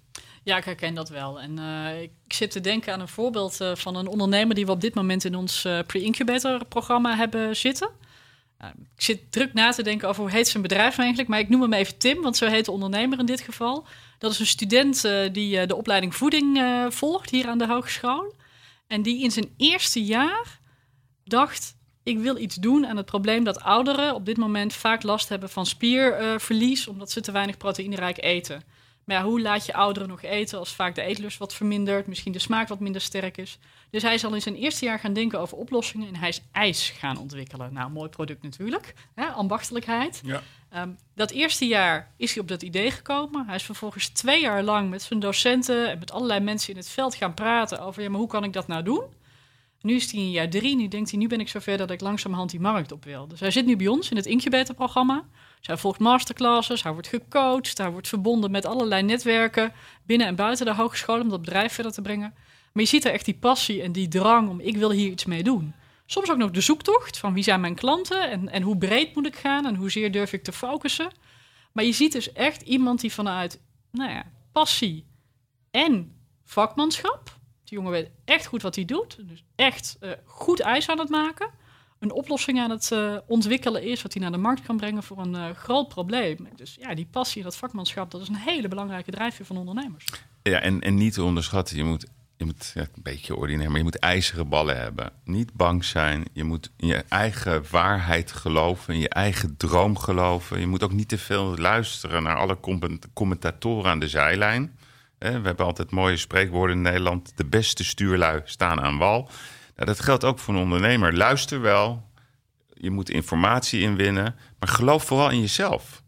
[0.46, 1.40] Ja, ik herken dat wel.
[1.40, 4.72] En uh, ik zit te denken aan een voorbeeld uh, van een ondernemer die we
[4.72, 7.88] op dit moment in ons uh, pre-incubator-programma hebben zitten.
[8.96, 11.60] ik zit druk na te denken over hoe heet zijn bedrijf eigenlijk, maar ik noem
[11.60, 13.86] hem even Tim, want zo heet de ondernemer in dit geval.
[14.18, 18.34] Dat is een student die de opleiding voeding volgt hier aan de hogeschool.
[18.86, 20.60] En die in zijn eerste jaar
[21.24, 25.28] dacht: ik wil iets doen aan het probleem dat ouderen op dit moment vaak last
[25.28, 28.75] hebben van spierverlies, omdat ze te weinig proteïnerijk eten.
[29.06, 32.32] Maar ja, hoe laat je ouderen nog eten als vaak de eetlust wat vermindert, misschien
[32.32, 33.58] de smaak wat minder sterk is.
[33.90, 36.90] Dus hij zal in zijn eerste jaar gaan denken over oplossingen en hij is ijs
[36.90, 37.72] gaan ontwikkelen.
[37.72, 40.20] Nou, mooi product natuurlijk, hè, ambachtelijkheid.
[40.24, 40.42] Ja.
[40.70, 43.46] Ehm, dat eerste jaar is hij op dat idee gekomen.
[43.46, 46.88] Hij is vervolgens twee jaar lang met zijn docenten en met allerlei mensen in het
[46.88, 49.04] veld gaan praten over, ja, maar hoe kan ik dat nou doen?
[49.80, 50.76] Nu is hij in jaar drie.
[50.76, 53.26] Nu denkt hij, nu ben ik zover dat ik langzamerhand die markt op wil.
[53.28, 55.24] Dus hij zit nu bij ons in het incubatorprogramma.
[55.60, 60.66] Hij volgt masterclasses, hij wordt gecoacht, hij wordt verbonden met allerlei netwerken binnen en buiten
[60.66, 62.34] de hogeschool om dat bedrijf verder te brengen.
[62.72, 65.24] Maar je ziet er echt die passie en die drang om, ik wil hier iets
[65.24, 65.74] mee doen.
[66.06, 69.26] Soms ook nog de zoektocht van wie zijn mijn klanten en, en hoe breed moet
[69.26, 71.10] ik gaan en hoezeer durf ik te focussen.
[71.72, 75.06] Maar je ziet dus echt iemand die vanuit nou ja, passie
[75.70, 77.36] en vakmanschap
[77.68, 79.28] die jongen weet echt goed wat hij doet.
[79.28, 81.50] Dus echt uh, goed ijs aan het maken.
[81.98, 85.18] Een oplossing aan het uh, ontwikkelen is, wat hij naar de markt kan brengen voor
[85.18, 86.48] een uh, groot probleem.
[86.56, 90.04] Dus ja, die passie dat vakmanschap, dat is een hele belangrijke drijfveer van ondernemers.
[90.42, 92.06] Ja, en, en niet te onderschatten, je moet,
[92.36, 95.12] je moet ja, een beetje ordinair, maar je moet ijzeren ballen hebben.
[95.24, 100.60] Niet bang zijn, je moet in je eigen waarheid geloven, in je eigen droom geloven.
[100.60, 102.58] Je moet ook niet te veel luisteren naar alle
[103.12, 104.78] commentatoren aan de zijlijn.
[105.18, 107.32] We hebben altijd mooie spreekwoorden in Nederland.
[107.36, 109.30] De beste stuurlui staan aan wal.
[109.76, 111.16] Dat geldt ook voor een ondernemer.
[111.16, 112.10] Luister wel.
[112.72, 114.36] Je moet informatie inwinnen.
[114.58, 116.02] Maar geloof vooral in jezelf.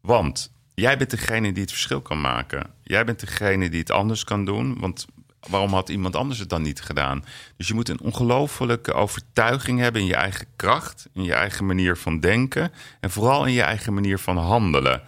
[0.00, 2.66] Want jij bent degene die het verschil kan maken.
[2.82, 4.80] Jij bent degene die het anders kan doen.
[4.80, 5.06] Want
[5.48, 7.24] waarom had iemand anders het dan niet gedaan?
[7.56, 11.96] Dus je moet een ongelofelijke overtuiging hebben in je eigen kracht, in je eigen manier
[11.96, 15.02] van denken en vooral in je eigen manier van handelen.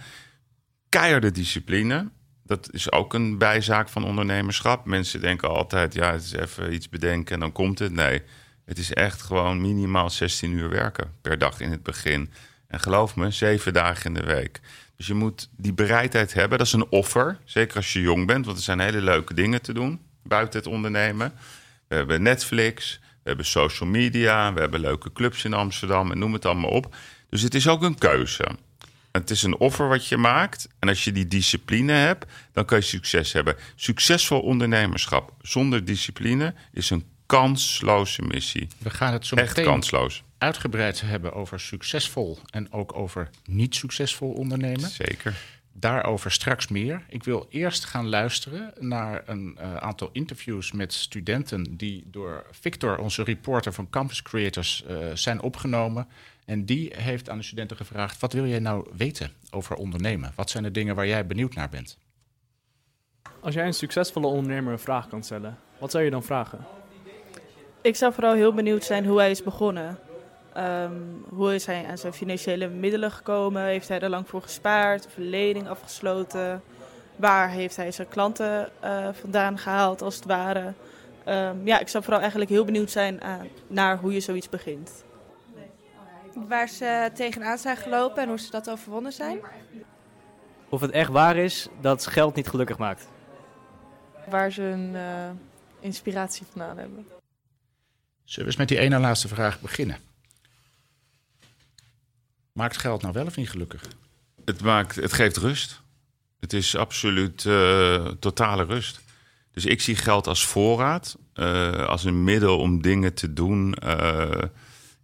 [0.88, 2.10] Keiharde discipline,
[2.46, 4.84] dat is ook een bijzaak van ondernemerschap.
[4.84, 7.92] Mensen denken altijd, ja, het is even iets bedenken en dan komt het.
[7.92, 8.22] Nee,
[8.64, 12.30] het is echt gewoon minimaal 16 uur werken per dag in het begin.
[12.68, 14.60] En geloof me, zeven dagen in de week.
[14.96, 16.58] Dus je moet die bereidheid hebben.
[16.58, 18.44] Dat is een offer, zeker als je jong bent.
[18.44, 21.32] Want er zijn hele leuke dingen te doen buiten het ondernemen.
[21.88, 26.32] We hebben Netflix, we hebben social media, we hebben leuke clubs in Amsterdam en noem
[26.32, 26.96] het allemaal op.
[27.28, 28.46] Dus het is ook een keuze.
[29.20, 30.68] Het is een offer wat je maakt.
[30.78, 33.56] En als je die discipline hebt, dan kan je succes hebben.
[33.74, 38.68] Succesvol ondernemerschap zonder discipline is een kansloze missie.
[38.78, 40.22] We gaan het zo Echt kansloos.
[40.38, 44.90] uitgebreid hebben over succesvol en ook over niet succesvol ondernemen.
[44.90, 45.34] Zeker.
[45.72, 47.04] Daarover straks meer.
[47.08, 52.98] Ik wil eerst gaan luisteren naar een uh, aantal interviews met studenten die door Victor,
[52.98, 56.08] onze reporter van Campus Creators, uh, zijn opgenomen.
[56.46, 60.32] En die heeft aan de studenten gevraagd: wat wil jij nou weten over ondernemen?
[60.34, 61.98] Wat zijn de dingen waar jij benieuwd naar bent?
[63.40, 66.66] Als jij een succesvolle ondernemer een vraag kan stellen, wat zou je dan vragen?
[67.80, 69.98] Ik zou vooral heel benieuwd zijn hoe hij is begonnen.
[70.56, 73.62] Um, hoe is hij aan zijn financiële middelen gekomen?
[73.62, 76.62] Heeft hij er lang voor gespaard of een lening afgesloten?
[77.16, 80.72] Waar heeft hij zijn klanten uh, vandaan gehaald, als het ware?
[81.28, 83.34] Um, ja, ik zou vooral eigenlijk heel benieuwd zijn uh,
[83.66, 85.04] naar hoe je zoiets begint
[86.48, 89.38] waar ze tegenaan zijn gelopen en hoe ze dat overwonnen zijn.
[90.68, 93.08] Of het echt waar is dat geld niet gelukkig maakt.
[94.28, 95.30] Waar ze hun uh,
[95.80, 97.06] inspiratie vandaan hebben.
[98.24, 99.98] Zullen we eens met die ene laatste vraag beginnen?
[102.52, 103.82] Maakt geld nou wel of niet gelukkig?
[104.44, 105.80] Het, maakt, het geeft rust.
[106.40, 109.00] Het is absoluut uh, totale rust.
[109.52, 113.74] Dus ik zie geld als voorraad, uh, als een middel om dingen te doen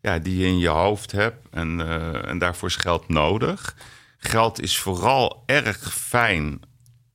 [0.02, 1.48] ja, die je in je hoofd hebt.
[1.50, 3.76] En, uh, en daarvoor is geld nodig.
[4.18, 6.60] Geld is vooral erg fijn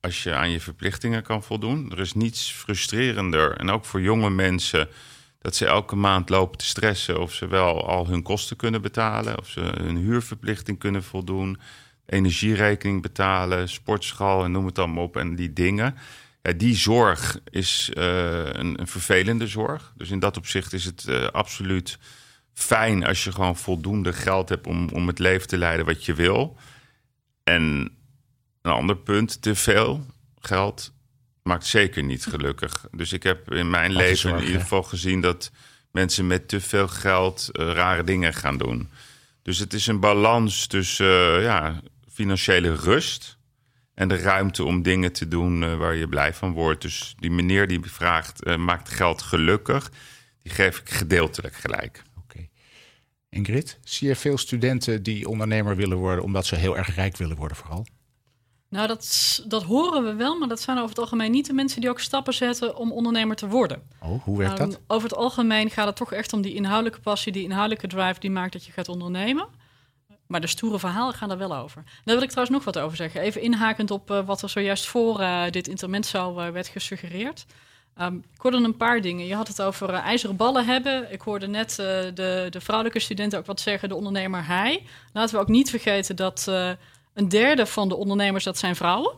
[0.00, 1.90] als je aan je verplichtingen kan voldoen.
[1.92, 3.56] Er is niets frustrerender.
[3.56, 4.88] En ook voor jonge mensen
[5.38, 9.38] dat ze elke maand lopen te stressen of ze wel al hun kosten kunnen betalen,
[9.38, 11.58] of ze hun huurverplichting kunnen voldoen,
[12.06, 15.16] energierekening betalen, sportschool en noem het allemaal op.
[15.16, 15.96] En die dingen.
[16.42, 19.92] Ja, die zorg is uh, een, vervelende zorg.
[19.96, 21.98] Dus in dat opzicht is het uh, absoluut
[22.58, 26.14] fijn als je gewoon voldoende geld hebt om, om het leven te leiden wat je
[26.14, 26.56] wil.
[27.44, 27.62] En
[28.62, 30.06] een ander punt, te veel
[30.38, 30.92] geld
[31.42, 32.86] maakt zeker niet gelukkig.
[32.90, 35.50] Dus ik heb in mijn leven in ieder geval gezien dat
[35.90, 38.88] mensen met te veel geld uh, rare dingen gaan doen.
[39.42, 41.80] Dus het is een balans tussen uh, ja,
[42.12, 43.38] financiële rust
[43.94, 46.82] en de ruimte om dingen te doen uh, waar je blij van wordt.
[46.82, 49.90] Dus die meneer die vraagt, maakt geld gelukkig,
[50.42, 52.06] die geef ik gedeeltelijk gelijk.
[53.28, 57.36] Ingrid, zie je veel studenten die ondernemer willen worden omdat ze heel erg rijk willen
[57.36, 57.86] worden vooral?
[58.70, 61.80] Nou, dat, dat horen we wel, maar dat zijn over het algemeen niet de mensen
[61.80, 63.82] die ook stappen zetten om ondernemer te worden.
[64.02, 64.80] Oh, hoe werkt um, dat?
[64.86, 68.30] Over het algemeen gaat het toch echt om die inhoudelijke passie, die inhoudelijke drive die
[68.30, 69.48] maakt dat je gaat ondernemen.
[70.26, 71.82] Maar de stoere verhalen gaan er wel over.
[71.84, 73.20] Daar wil ik trouwens nog wat over zeggen.
[73.20, 77.46] Even inhakend op uh, wat er zojuist voor uh, dit intermezzo uh, werd gesuggereerd.
[78.00, 79.26] Um, ik hoorde een paar dingen.
[79.26, 81.12] Je had het over ijzeren ballen hebben.
[81.12, 84.82] Ik hoorde net de, de vrouwelijke studenten ook wat zeggen, de ondernemer hij.
[85.12, 86.46] Laten we ook niet vergeten dat
[87.14, 89.16] een derde van de ondernemers, dat zijn vrouwen.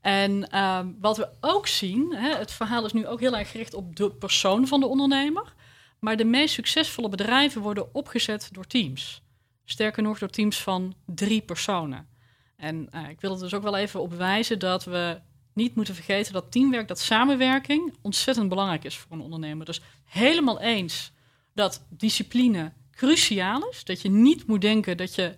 [0.00, 3.74] En ehm, wat we ook zien, hè, het verhaal is nu ook heel erg gericht
[3.74, 5.52] op de persoon van de ondernemer.
[5.98, 9.22] Maar de meest succesvolle bedrijven worden opgezet door teams.
[9.64, 12.08] Sterker nog, door teams van drie personen.
[12.56, 15.20] En ik wil er dus ook wel even op wijzen dat we
[15.54, 19.66] niet moeten vergeten dat teamwerk, dat samenwerking ontzettend belangrijk is voor een ondernemer.
[19.66, 21.12] Dus helemaal eens
[21.52, 23.84] dat discipline cruciaal is.
[23.84, 25.36] Dat je niet moet denken dat je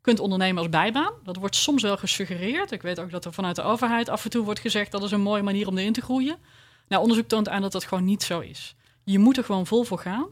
[0.00, 1.12] kunt ondernemen als bijbaan.
[1.24, 2.72] Dat wordt soms wel gesuggereerd.
[2.72, 5.10] Ik weet ook dat er vanuit de overheid af en toe wordt gezegd dat is
[5.10, 6.36] een mooie manier om erin te groeien.
[6.88, 8.74] Nou, onderzoek toont aan dat dat gewoon niet zo is.
[9.04, 10.26] Je moet er gewoon vol voor gaan.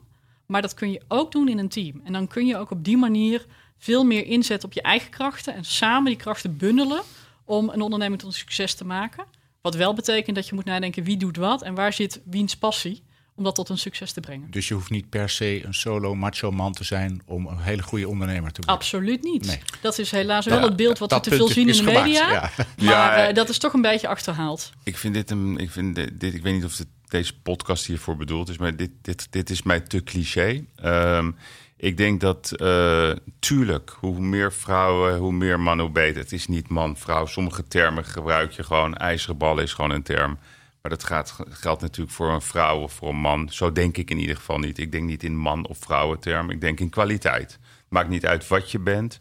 [0.46, 2.00] Maar dat kun je ook doen in een team.
[2.04, 3.46] En dan kun je ook op die manier
[3.78, 7.02] veel meer inzetten op je eigen krachten en samen die krachten bundelen
[7.46, 9.24] om een onderneming tot een succes te maken.
[9.60, 13.02] Wat wel betekent dat je moet nadenken wie doet wat en waar zit wiens passie
[13.36, 14.50] om dat tot een succes te brengen.
[14.50, 17.82] Dus je hoeft niet per se een solo macho man te zijn om een hele
[17.82, 18.74] goede ondernemer te worden.
[18.74, 19.46] Absoluut niet.
[19.46, 19.60] Nee.
[19.80, 22.30] Dat is helaas wel het beeld wat we te veel zien in de media.
[22.30, 22.50] Ja.
[22.56, 24.72] Maar ja, uh, dat is toch een beetje achterhaald.
[24.82, 25.58] Ik vind dit een.
[25.58, 29.26] Ik, vind dit, ik weet niet of deze podcast hiervoor bedoeld is, maar dit, dit,
[29.30, 30.64] dit is mij te cliché.
[30.84, 31.36] Um,
[31.76, 36.22] ik denk dat, uh, tuurlijk, hoe meer vrouwen, hoe meer mannen, hoe beter.
[36.22, 37.26] Het is niet man-vrouw.
[37.26, 38.94] Sommige termen gebruik je gewoon.
[38.96, 40.38] IJzeren bal is gewoon een term.
[40.82, 43.48] Maar dat gaat, geldt natuurlijk voor een vrouw of voor een man.
[43.50, 44.78] Zo denk ik in ieder geval niet.
[44.78, 46.50] Ik denk niet in man- of vrouwenterm.
[46.50, 47.58] Ik denk in kwaliteit.
[47.88, 49.16] Maakt niet uit wat je bent.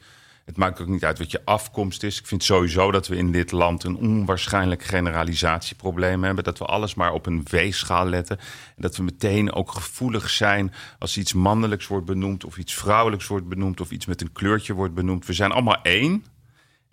[0.46, 2.20] Het maakt ook niet uit wat je afkomst is.
[2.20, 6.44] Ik vind sowieso dat we in dit land een onwaarschijnlijk generalisatieprobleem hebben.
[6.44, 8.38] Dat we alles maar op een weegschaal letten.
[8.38, 12.46] En dat we meteen ook gevoelig zijn als iets mannelijks wordt benoemd...
[12.46, 15.26] of iets vrouwelijks wordt benoemd of iets met een kleurtje wordt benoemd.
[15.26, 16.24] We zijn allemaal één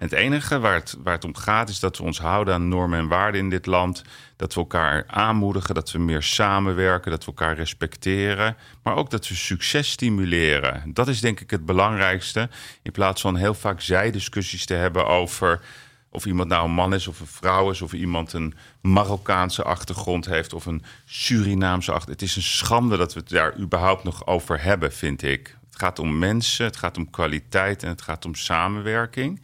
[0.03, 2.99] het enige waar het, waar het om gaat is dat we ons houden aan normen
[2.99, 4.03] en waarden in dit land.
[4.37, 8.57] Dat we elkaar aanmoedigen, dat we meer samenwerken, dat we elkaar respecteren.
[8.83, 10.83] Maar ook dat we succes stimuleren.
[10.87, 12.49] Dat is denk ik het belangrijkste.
[12.83, 15.61] In plaats van heel vaak zijdiscussies te hebben over
[16.11, 20.27] of iemand nou een man is of een vrouw is, of iemand een Marokkaanse achtergrond
[20.27, 22.21] heeft of een Surinaamse achtergrond.
[22.21, 25.57] Het is een schande dat we het daar überhaupt nog over hebben, vind ik.
[25.67, 29.41] Het gaat om mensen, het gaat om kwaliteit en het gaat om samenwerking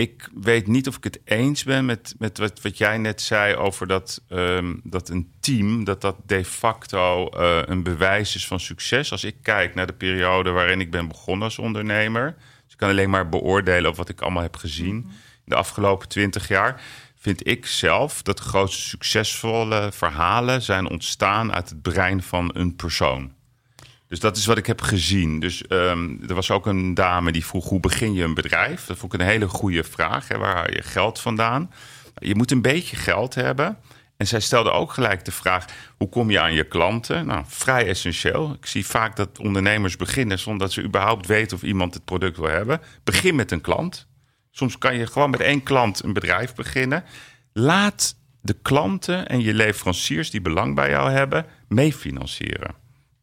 [0.00, 3.54] ik weet niet of ik het eens ben met, met wat, wat jij net zei
[3.56, 8.60] over dat, um, dat een team, dat dat de facto uh, een bewijs is van
[8.60, 9.12] succes.
[9.12, 12.88] Als ik kijk naar de periode waarin ik ben begonnen als ondernemer, dus ik kan
[12.88, 16.82] alleen maar beoordelen op wat ik allemaal heb gezien in de afgelopen twintig jaar.
[17.18, 22.76] Vind ik zelf dat de grootste succesvolle verhalen zijn ontstaan uit het brein van een
[22.76, 23.32] persoon.
[24.10, 25.40] Dus dat is wat ik heb gezien.
[25.40, 28.86] Dus um, er was ook een dame die vroeg: hoe begin je een bedrijf?
[28.86, 30.28] Dat vond ik een hele goede vraag.
[30.28, 30.38] Hè?
[30.38, 31.72] Waar haal je geld vandaan?
[32.14, 33.78] Je moet een beetje geld hebben.
[34.16, 35.64] En zij stelde ook gelijk de vraag:
[35.96, 37.26] hoe kom je aan je klanten?
[37.26, 38.52] Nou, vrij essentieel.
[38.52, 42.36] Ik zie vaak dat ondernemers beginnen zonder dat ze überhaupt weten of iemand het product
[42.36, 42.80] wil hebben.
[43.04, 44.06] Begin met een klant.
[44.50, 47.04] Soms kan je gewoon met één klant een bedrijf beginnen.
[47.52, 52.79] Laat de klanten en je leveranciers die belang bij jou hebben, meefinancieren.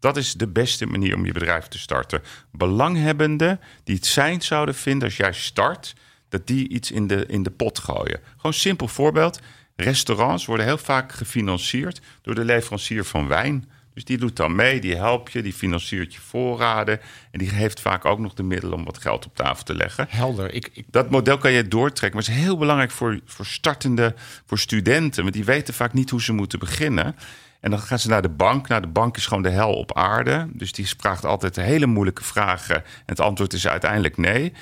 [0.07, 2.21] Dat is de beste manier om je bedrijf te starten.
[2.51, 5.95] Belanghebbenden die het zijn zouden vinden als jij start,
[6.29, 8.19] dat die iets in de, in de pot gooien.
[8.35, 9.39] Gewoon simpel voorbeeld.
[9.75, 13.69] Restaurants worden heel vaak gefinancierd door de leverancier van wijn.
[13.93, 16.99] Dus die doet dan mee, die helpt je, die financiert je voorraden.
[17.31, 20.05] En die heeft vaak ook nog de middelen om wat geld op tafel te leggen.
[20.09, 20.53] Helder.
[20.53, 20.85] Ik, ik...
[20.89, 22.19] Dat model kan je doortrekken.
[22.19, 24.15] Maar het is heel belangrijk voor, voor startende,
[24.45, 25.21] voor studenten.
[25.21, 27.15] Want die weten vaak niet hoe ze moeten beginnen.
[27.59, 28.67] En dan gaan ze naar de bank.
[28.67, 30.47] Nou, de bank is gewoon de hel op aarde.
[30.53, 32.75] Dus die vraagt altijd hele moeilijke vragen.
[32.75, 34.53] En het antwoord is uiteindelijk nee.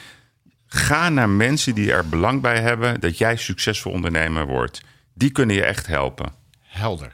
[0.66, 4.82] Ga naar mensen die er belang bij hebben dat jij succesvol ondernemer wordt.
[5.14, 6.34] Die kunnen je echt helpen.
[6.60, 7.12] Helder.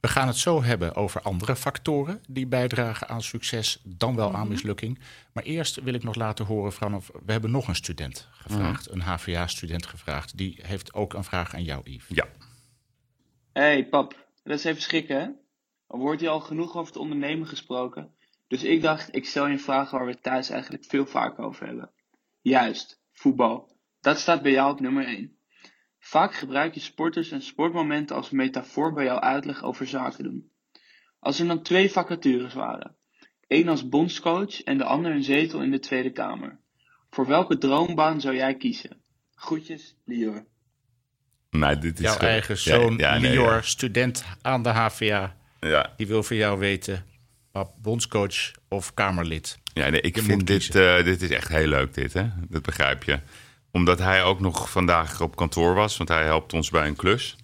[0.00, 4.40] We gaan het zo hebben over andere factoren die bijdragen aan succes, dan wel aan
[4.40, 4.48] mhm.
[4.48, 4.98] mislukking.
[5.32, 8.94] Maar eerst wil ik nog laten horen van, we hebben nog een student gevraagd, mhm.
[8.94, 10.36] een HVA-student gevraagd.
[10.36, 12.06] Die heeft ook een vraag aan jou, Yves.
[12.08, 12.26] Ja.
[13.52, 15.26] Hey pap, dat is even schrikken, hè?
[15.86, 18.14] Er wordt hier al genoeg over het ondernemen gesproken.
[18.46, 21.66] Dus ik dacht, ik stel je een vraag waar we thuis eigenlijk veel vaker over
[21.66, 21.90] hebben.
[22.40, 23.76] Juist, voetbal.
[24.00, 25.36] Dat staat bij jou op nummer 1.
[25.98, 30.52] Vaak gebruik je sporters en sportmomenten als metafoor bij jouw uitleg over zaken doen.
[31.18, 32.96] Als er dan twee vacatures waren,
[33.46, 36.60] één als bondscoach en de ander een zetel in de Tweede Kamer.
[37.10, 39.02] Voor welke droombaan zou jij kiezen?
[39.34, 40.46] Groetjes, Lior.
[41.56, 45.34] Nee, dit is Jouw eigen zoon, ja, Lior, student aan de HVA.
[45.60, 45.92] Ja.
[45.96, 47.04] Die wil voor jou weten
[47.82, 49.58] bondscoach of Kamerlid?
[49.72, 52.26] Ja, nee, ik Je vind dit, eh, dit is echt heel leuk, dit, hè?
[52.48, 53.18] Dat begrijp je.
[53.70, 57.36] Omdat hij ook nog vandaag op kantoor was, want hij helpt ons bij een klus.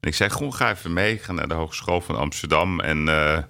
[0.00, 2.80] En ik zei, gewoon ga even mee, ga naar de Hogeschool van Amsterdam.
[2.80, 3.42] En eh,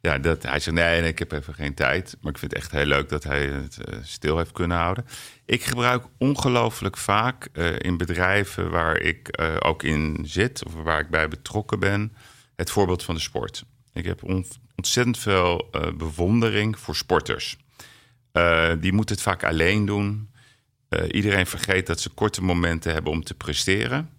[0.00, 2.16] ja, dat, hij zei, nee, ik heb even geen tijd.
[2.20, 5.06] Maar ik vind het echt heel leuk dat hij het eh, stil heeft kunnen houden.
[5.44, 10.64] Ik gebruik ongelooflijk vaak eh, in bedrijven waar ik eh, ook in zit...
[10.64, 12.12] of waar ik bij betrokken ben,
[12.56, 13.64] het voorbeeld van de sport.
[13.92, 14.46] Ik heb on-
[14.76, 17.56] ontzettend veel bewondering voor sporters.
[18.80, 20.30] Die moeten het vaak alleen doen.
[21.10, 24.10] Iedereen vergeet dat ze korte momenten hebben om te presteren.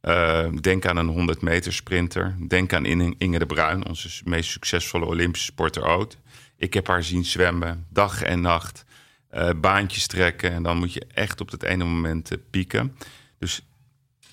[0.00, 2.36] Eh, denk aan een 100 meter sprinter.
[2.48, 6.16] Denk aan In- Inge de Bruin, onze meest succesvolle Olympische sporter ooit.
[6.56, 8.84] Ik heb haar zien zwemmen, dag en nacht.
[9.28, 10.52] eh, baantjes trekken.
[10.52, 12.96] En dan moet je echt op dat ene moment eh, pieken.
[13.38, 13.60] Dus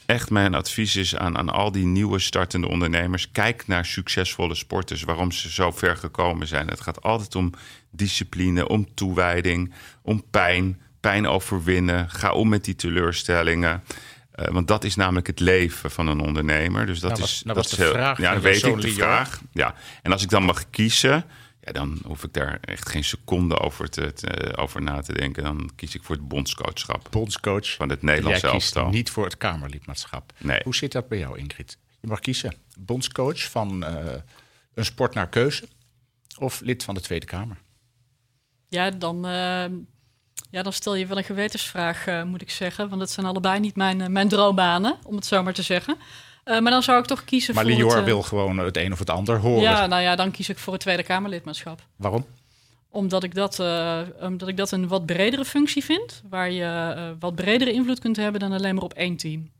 [0.06, 3.32] echt mijn advies is aan, aan al die nieuwe startende ondernemers...
[3.32, 6.68] kijk naar succesvolle sporters, waarom ze zo ver gekomen zijn.
[6.68, 7.52] Het gaat altijd om
[7.92, 10.82] discipline, om toewijding, om pijn.
[11.00, 13.84] Pijn overwinnen, ga om met die teleurstellingen.
[14.36, 16.86] Eh, want dat is namelijk het leven van een ondernemer.
[16.86, 18.82] Dus dat Nou, is, nou dat was is de heel- vraag Ja, jouw weet ik
[18.82, 19.42] de vraag.
[19.52, 19.76] Ja.
[20.02, 21.26] En als ik dan mag kiezen,
[21.62, 25.44] ja, dan hoef ik daar echt geen seconde over, te, te- over na te denken.
[25.44, 27.76] Dan kies ik voor het bondscoachschap Bondscoach.
[27.76, 28.90] van het Nederlands elftal.
[28.90, 30.34] niet voor het Kamerlidmaatschap.
[30.38, 30.60] Nee.
[30.64, 31.78] Hoe zit dat bij jou, Ingrid?
[32.00, 32.54] Je mag kiezen.
[32.80, 34.14] Bondscoach van eh,
[34.74, 35.68] een sport naar keuze
[36.40, 37.58] of lid van de Tweede Kamer.
[38.68, 39.66] Ja, dan, eh,
[40.50, 42.90] ja, dan stel je wel een gewetensvraag, eh, moet ik zeggen.
[42.90, 45.98] Want het zijn allebei niet mijn, eh, mijn droombanen, om het zo maar te zeggen.
[46.44, 48.00] Eh, maar dan zou ik toch kiezen Maar voor Lior het...
[48.00, 49.62] eh, wil gewoon het een of het ander horen.
[49.62, 51.82] Ja, nou ja, dan kies ik voor het Tweede Kamerlidmaatschap.
[51.96, 52.26] Waarom?
[52.90, 53.60] Omdat ik, dat,
[54.20, 56.22] omdat ik dat een wat bredere functie vind.
[56.30, 59.52] Waar je wat bredere invloed kunt hebben dan alleen maar op één team.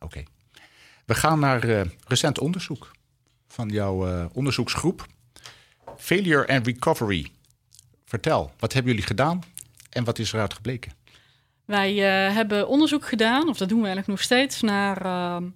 [0.00, 0.22] Oké.
[1.04, 2.90] We gaan naar recent onderzoek
[3.48, 5.06] van jouw onderzoeksgroep.
[5.98, 7.26] Failure and Recovery.
[8.04, 9.40] Vertel, wat hebben jullie gedaan
[9.96, 10.92] en wat is eruit gebleken?
[11.64, 15.46] Wij eh, hebben onderzoek gedaan, of dat doen we eigenlijk nog steeds, naar eh,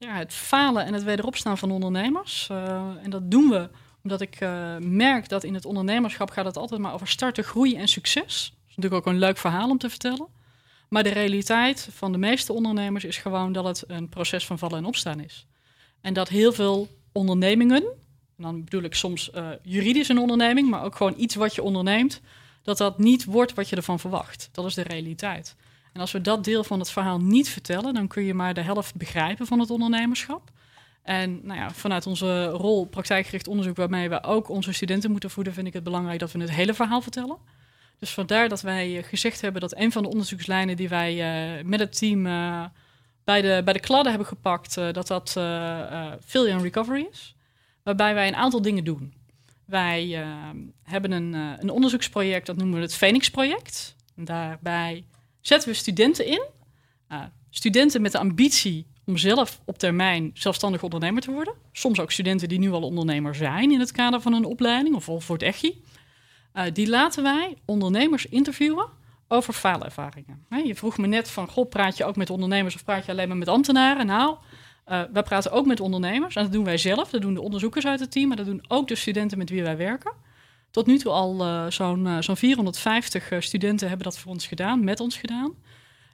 [0.00, 2.46] ja, het falen en het wederopstaan van ondernemers.
[2.50, 3.68] Eh, en dat doen we
[4.02, 7.76] omdat ik eh, merk dat in het ondernemerschap gaat het altijd maar over starten, groei
[7.76, 8.50] en succes.
[8.50, 10.26] Dat is natuurlijk ook een leuk verhaal om te vertellen.
[10.88, 14.78] Maar de realiteit van de meeste ondernemers is gewoon dat het een proces van vallen
[14.78, 15.46] en opstaan is.
[16.00, 17.82] En dat heel veel ondernemingen,
[18.36, 19.30] en dan bedoel ik soms
[19.62, 22.20] juridisch een onderneming, maar ook gewoon iets wat je onderneemt,
[22.76, 24.48] dat dat niet wordt wat je ervan verwacht.
[24.52, 25.56] Dat is de realiteit.
[25.92, 28.60] En als we dat deel van het verhaal niet vertellen, dan kun je maar de
[28.60, 30.50] helft begrijpen van het ondernemerschap.
[31.02, 35.52] En nou ja, vanuit onze rol praktijkgericht onderzoek, waarmee we ook onze studenten moeten voeden,
[35.52, 37.38] vind ik het belangrijk dat we het hele verhaal vertellen.
[37.98, 41.64] Dus vandaar dat wij eh, gezegd hebben dat een van de onderzoekslijnen die wij eh,
[41.64, 42.64] met het team eh,
[43.24, 45.30] bij, de, bij de kladden hebben gepakt, dat dat
[46.24, 47.34] failure and recovery is.
[47.82, 49.14] Waarbij wij een aantal dingen doen.
[49.70, 50.28] Wij eh,
[50.82, 53.96] hebben een, eh, een onderzoeksproject, dat noemen we het Phoenix-project.
[54.16, 55.04] Daarbij
[55.40, 56.46] zetten we studenten in.
[57.12, 61.54] Uh, studenten met de ambitie om zelf op termijn zelfstandig ondernemer te worden.
[61.72, 65.04] Soms ook studenten die nu al ondernemer zijn in het kader van een opleiding of
[65.04, 65.82] voor het EGI.
[66.54, 68.88] Uh, die laten wij ondernemers interviewen
[69.28, 70.46] over faalervaringen.
[70.64, 73.28] Je vroeg me net van, goh, praat je ook met ondernemers of praat je alleen
[73.28, 74.06] maar met ambtenaren?
[74.06, 74.36] Nou,
[74.90, 77.10] uh, wij praten ook met ondernemers en dat doen wij zelf.
[77.10, 79.62] Dat doen de onderzoekers uit het team, maar dat doen ook de studenten met wie
[79.62, 80.12] wij werken.
[80.70, 84.84] Tot nu toe al uh, zo'n uh, zo'n 450 studenten hebben dat voor ons gedaan,
[84.84, 85.54] met ons gedaan.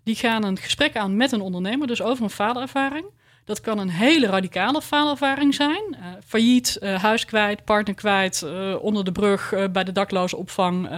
[0.03, 3.07] Die gaan een gesprek aan met een ondernemer, dus over een faalervaring.
[3.45, 5.97] Dat kan een hele radicale faalervaring zijn.
[6.27, 8.47] Failliet, huis kwijt, partner kwijt,
[8.81, 10.89] onder de brug, bij de dakloze opvang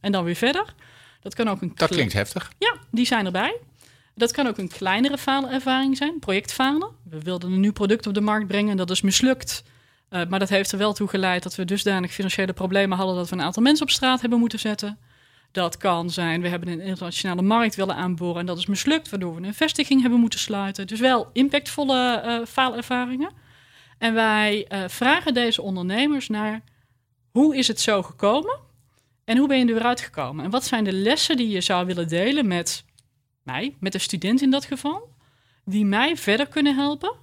[0.00, 0.74] en dan weer verder.
[1.20, 1.72] Dat kan ook een.
[1.74, 2.52] Dat klinkt heftig.
[2.58, 3.60] Ja, die zijn erbij.
[4.18, 6.88] Dat kan ook een kleinere faalervaring zijn, projectfalen.
[7.10, 9.62] We wilden een nieuw product op de markt brengen en dat is mislukt.
[10.08, 13.36] maar dat heeft er wel toe geleid dat we dusdanig financiële problemen hadden dat we
[13.36, 14.98] een aantal mensen op straat hebben moeten zetten.
[15.52, 19.34] Dat kan zijn, we hebben een internationale markt willen aanboren en dat is mislukt, waardoor
[19.34, 20.86] we een vestiging hebben moeten sluiten.
[20.86, 23.30] Dus wel impactvolle uh, faalervaringen.
[23.98, 26.62] En wij uh, vragen deze ondernemers naar
[27.30, 28.58] hoe is het zo gekomen
[29.24, 30.44] en hoe ben je er weer?
[30.44, 32.84] En wat zijn de lessen die je zou willen delen met
[33.46, 35.08] mij, met de student in dat geval,
[35.64, 37.14] die mij verder kunnen helpen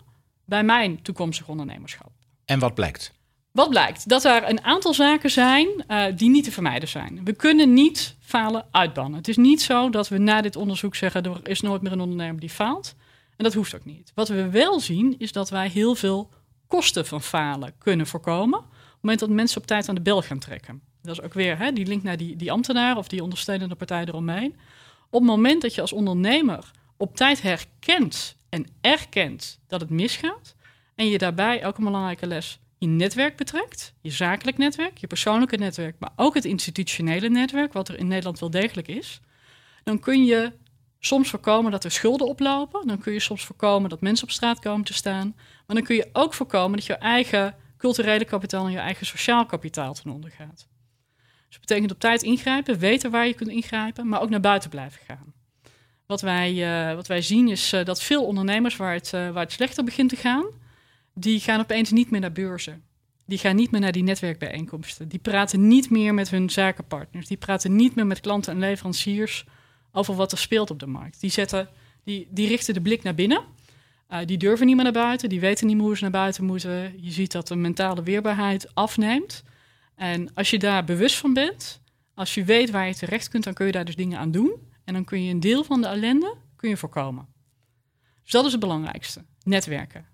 [0.46, 2.12] bij mijn toekomstig ondernemerschap?
[2.46, 3.14] En wat blijkt?
[3.52, 4.10] Wat blijkt?
[4.10, 7.22] Dat er een aantal zaken zijn uh, die niet te vermijden zijn.
[7.24, 9.18] We kunnen niet falen uitbannen.
[9.18, 11.24] Het is niet zo dat we na dit onderzoek zeggen...
[11.24, 12.96] er is nooit meer een ondernemer die faalt.
[13.38, 14.12] En dat hoeft ook niet.
[14.16, 16.30] Wat we wel zien, is dat wij heel veel
[16.68, 18.60] kosten van falen kunnen voorkomen...
[18.60, 20.82] op het moment dat mensen op tijd aan de bel gaan trekken.
[21.02, 24.06] Dat is ook weer hè, die link naar die, die ambtenaar of die ondersteunende partij
[24.06, 24.56] eromheen.
[25.14, 30.56] Op het moment dat je als ondernemer op tijd herkent en erkent dat het misgaat...
[30.96, 35.58] en je daarbij ook een belangrijke les je netwerk betrekt, je zakelijk netwerk, je persoonlijke
[35.58, 39.22] netwerk, maar ook het institutionele netwerk, wat er in Nederland wel degelijk is,
[39.84, 40.52] dan kun je
[41.00, 42.88] soms voorkomen dat er schulden oplopen.
[42.88, 45.34] Dan kun je soms voorkomen dat mensen op straat komen te staan.
[45.36, 49.46] Maar dan kun je ook voorkomen dat je eigen culturele kapitaal en je eigen sociaal
[49.46, 50.68] kapitaal ten onder gaat.
[51.54, 54.70] Dus dat betekent op tijd ingrijpen, weten waar je kunt ingrijpen, maar ook naar buiten
[54.70, 55.34] blijven gaan.
[56.06, 59.44] Wat wij, uh, wat wij zien is uh, dat veel ondernemers waar het, uh, waar
[59.44, 60.46] het slechter begint te gaan,
[61.14, 62.84] die gaan opeens niet meer naar beurzen.
[63.26, 65.08] Die gaan niet meer naar die netwerkbijeenkomsten.
[65.08, 67.28] Die praten niet meer met hun zakenpartners.
[67.28, 69.46] Die praten niet meer met klanten en leveranciers
[69.92, 71.20] over wat er speelt op de markt.
[71.20, 71.70] Die, zetten,
[72.04, 73.44] die, die richten de blik naar binnen.
[74.26, 75.30] Die durven niet meer naar buiten.
[75.30, 76.94] Die weten niet meer hoe ze naar buiten moeten.
[77.02, 79.44] Je ziet dat de mentale weerbaarheid afneemt.
[79.96, 81.82] En als je daar bewust van bent,
[82.14, 84.72] als je weet waar je terecht kunt, dan kun je daar dus dingen aan doen.
[84.84, 87.28] En dan kun je een deel van de ellende kun je voorkomen.
[88.24, 89.26] Dus dat is het belangrijkste.
[89.44, 90.06] Netwerken.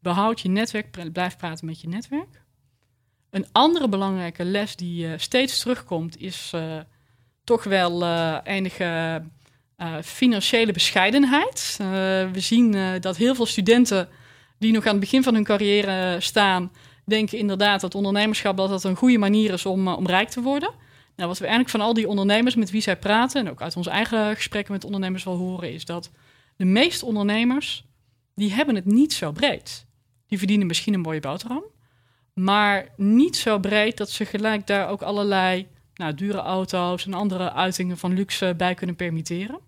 [0.00, 2.42] Behoud je netwerk, blijf praten met je netwerk.
[3.30, 6.80] Een andere belangrijke les die uh, steeds terugkomt is uh,
[7.44, 9.22] toch wel uh, enige
[10.02, 11.76] financiële bescheidenheid.
[12.32, 14.08] we zien dat heel veel studenten
[14.58, 16.72] die nog aan het begin van hun carrière staan,
[17.08, 20.70] denken inderdaad dat ondernemerschap dat dat een goede manier is om, om rijk te worden.
[21.16, 23.76] Nou, wat we eigenlijk van al die ondernemers met wie zij praten, en ook uit
[23.76, 26.10] onze eigen gesprekken met ondernemers wel horen, is dat
[26.56, 27.84] de meeste ondernemers,
[28.34, 29.86] die hebben het niet zo breed.
[30.26, 31.64] Die verdienen misschien een mooie boterham,
[32.34, 37.52] maar niet zo breed dat ze gelijk daar ook allerlei nou, dure auto's en andere
[37.52, 39.58] uitingen van luxe bij kunnen permitteren.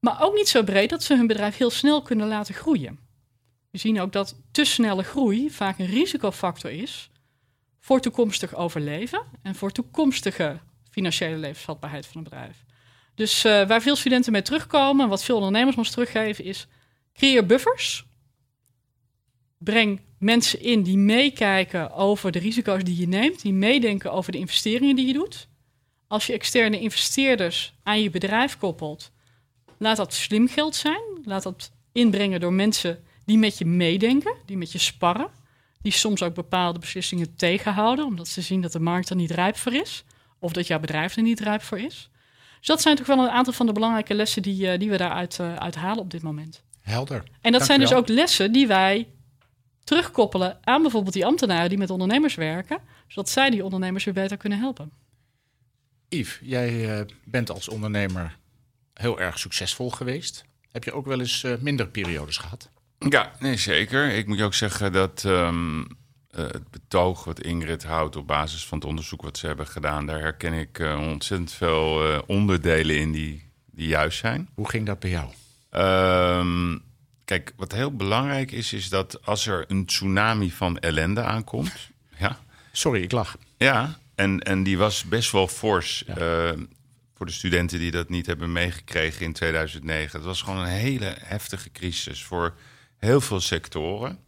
[0.00, 2.98] Maar ook niet zo breed dat ze hun bedrijf heel snel kunnen laten groeien.
[3.74, 7.10] We zien ook dat te snelle groei vaak een risicofactor is
[7.80, 10.60] voor toekomstig overleven en voor toekomstige
[10.90, 12.64] financiële levensvatbaarheid van een bedrijf.
[13.14, 16.66] Dus uh, waar veel studenten mee terugkomen, wat veel ondernemers ons teruggeven, is
[17.12, 18.04] creëer buffers.
[19.58, 24.38] Breng mensen in die meekijken over de risico's die je neemt, die meedenken over de
[24.38, 25.48] investeringen die je doet.
[26.06, 29.10] Als je externe investeerders aan je bedrijf koppelt,
[29.78, 31.02] laat dat slim geld zijn.
[31.24, 35.28] Laat dat inbrengen door mensen die met je meedenken, die met je sparren,
[35.82, 39.56] die soms ook bepaalde beslissingen tegenhouden, omdat ze zien dat de markt er niet rijp
[39.56, 40.04] voor is,
[40.38, 42.10] of dat jouw bedrijf er niet rijp voor is.
[42.58, 44.96] Dus dat zijn toch wel een aantal van de belangrijke lessen die, uh, die we
[44.96, 46.62] daaruit uh, uit halen op dit moment.
[46.80, 47.16] Helder.
[47.16, 47.98] En dat Dank zijn dus wel.
[47.98, 49.08] ook lessen die wij
[49.84, 54.36] terugkoppelen aan bijvoorbeeld die ambtenaren die met ondernemers werken, zodat zij die ondernemers weer beter
[54.36, 54.90] kunnen helpen.
[56.08, 58.38] Yves, jij uh, bent als ondernemer
[58.94, 60.44] heel erg succesvol geweest.
[60.72, 62.70] Heb je ook wel eens minder periodes gehad?
[63.08, 64.10] Ja, nee, zeker.
[64.10, 65.86] Ik moet je ook zeggen dat um, uh,
[66.30, 70.20] het betoog wat Ingrid houdt op basis van het onderzoek wat ze hebben gedaan, daar
[70.20, 74.48] herken ik ontzettend veel onderdelen in die, die juist zijn.
[74.54, 75.30] Hoe ging dat bij jou?
[76.40, 76.82] Um,
[77.24, 81.72] Kijk, wat heel belangrijk is, is dat als er een tsunami van ellende aankomt.
[82.18, 82.38] Ja.
[82.72, 83.36] Sorry, ik lach.
[83.56, 86.54] Ja, en, en die was best wel fors ja.
[87.14, 90.18] voor de studenten die dat niet hebben meegekregen in 2009.
[90.18, 92.54] Het was gewoon een hele heftige crisis voor
[93.04, 94.18] heel veel sectoren.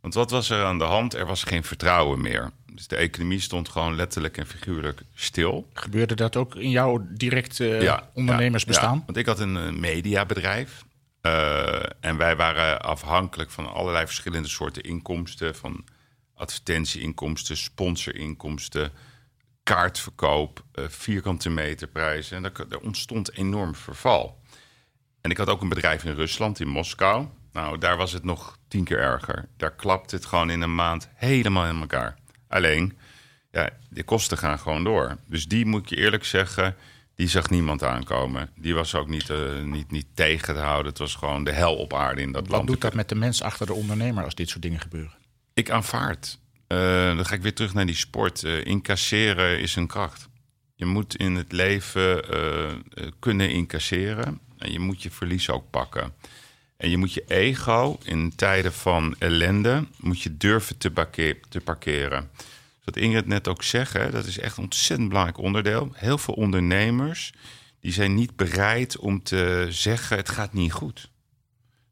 [0.00, 1.14] Want wat was er aan de hand?
[1.14, 2.50] Er was geen vertrouwen meer.
[2.72, 5.68] Dus de economie stond gewoon letterlijk en figuurlijk stil.
[5.72, 8.96] Gebeurde dat ook in jouw direct uh, ja, ondernemersbestaan?
[8.96, 10.84] Ja, want ik had een mediabedrijf.
[11.22, 15.54] Uh, en wij waren afhankelijk van allerlei verschillende soorten inkomsten.
[15.54, 15.84] Van
[16.34, 18.92] advertentieinkomsten, sponsorinkomsten,
[19.62, 22.36] kaartverkoop, uh, vierkante meterprijzen.
[22.36, 24.40] En daar, daar, ontstond enorm verval.
[25.20, 27.26] En ik had ook een bedrijf in Rusland, in Moskou.
[27.56, 29.48] Nou, daar was het nog tien keer erger.
[29.56, 32.16] Daar klapt het gewoon in een maand helemaal in elkaar.
[32.48, 32.98] Alleen,
[33.50, 35.16] ja, de kosten gaan gewoon door.
[35.26, 36.76] Dus die moet je eerlijk zeggen
[37.14, 38.50] die zag niemand aankomen.
[38.56, 40.86] Die was ook niet, uh, niet, niet tegen te houden.
[40.86, 42.62] Het was gewoon de hel op aarde in dat Wat land.
[42.62, 45.16] Wat doet dat met de mens achter de ondernemer als dit soort dingen gebeuren?
[45.54, 46.38] Ik aanvaard.
[46.68, 46.78] Uh,
[47.16, 48.42] dan ga ik weer terug naar die sport.
[48.42, 50.28] Uh, incasseren is een kracht.
[50.74, 52.24] Je moet in het leven
[53.18, 54.40] kunnen incasseren.
[54.58, 56.12] En je moet je verlies ook pakken.
[56.76, 59.86] En je moet je ego in tijden van ellende...
[59.96, 62.30] moet je durven te, parkeer, te parkeren
[62.86, 65.90] wat Ingrid net ook zegt, dat is echt een ontzettend belangrijk onderdeel.
[65.94, 67.32] Heel veel ondernemers
[67.80, 71.10] die zijn niet bereid om te zeggen: het gaat niet goed.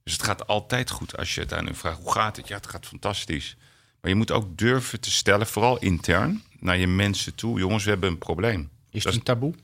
[0.02, 2.48] Dus het gaat altijd goed als je het aan hun vraagt: hoe gaat het?
[2.48, 3.56] Ja, het gaat fantastisch.
[4.00, 7.90] Maar je moet ook durven te stellen, vooral intern, naar je mensen toe: jongens, we
[7.90, 8.70] hebben een probleem.
[8.90, 9.54] Is het een taboe?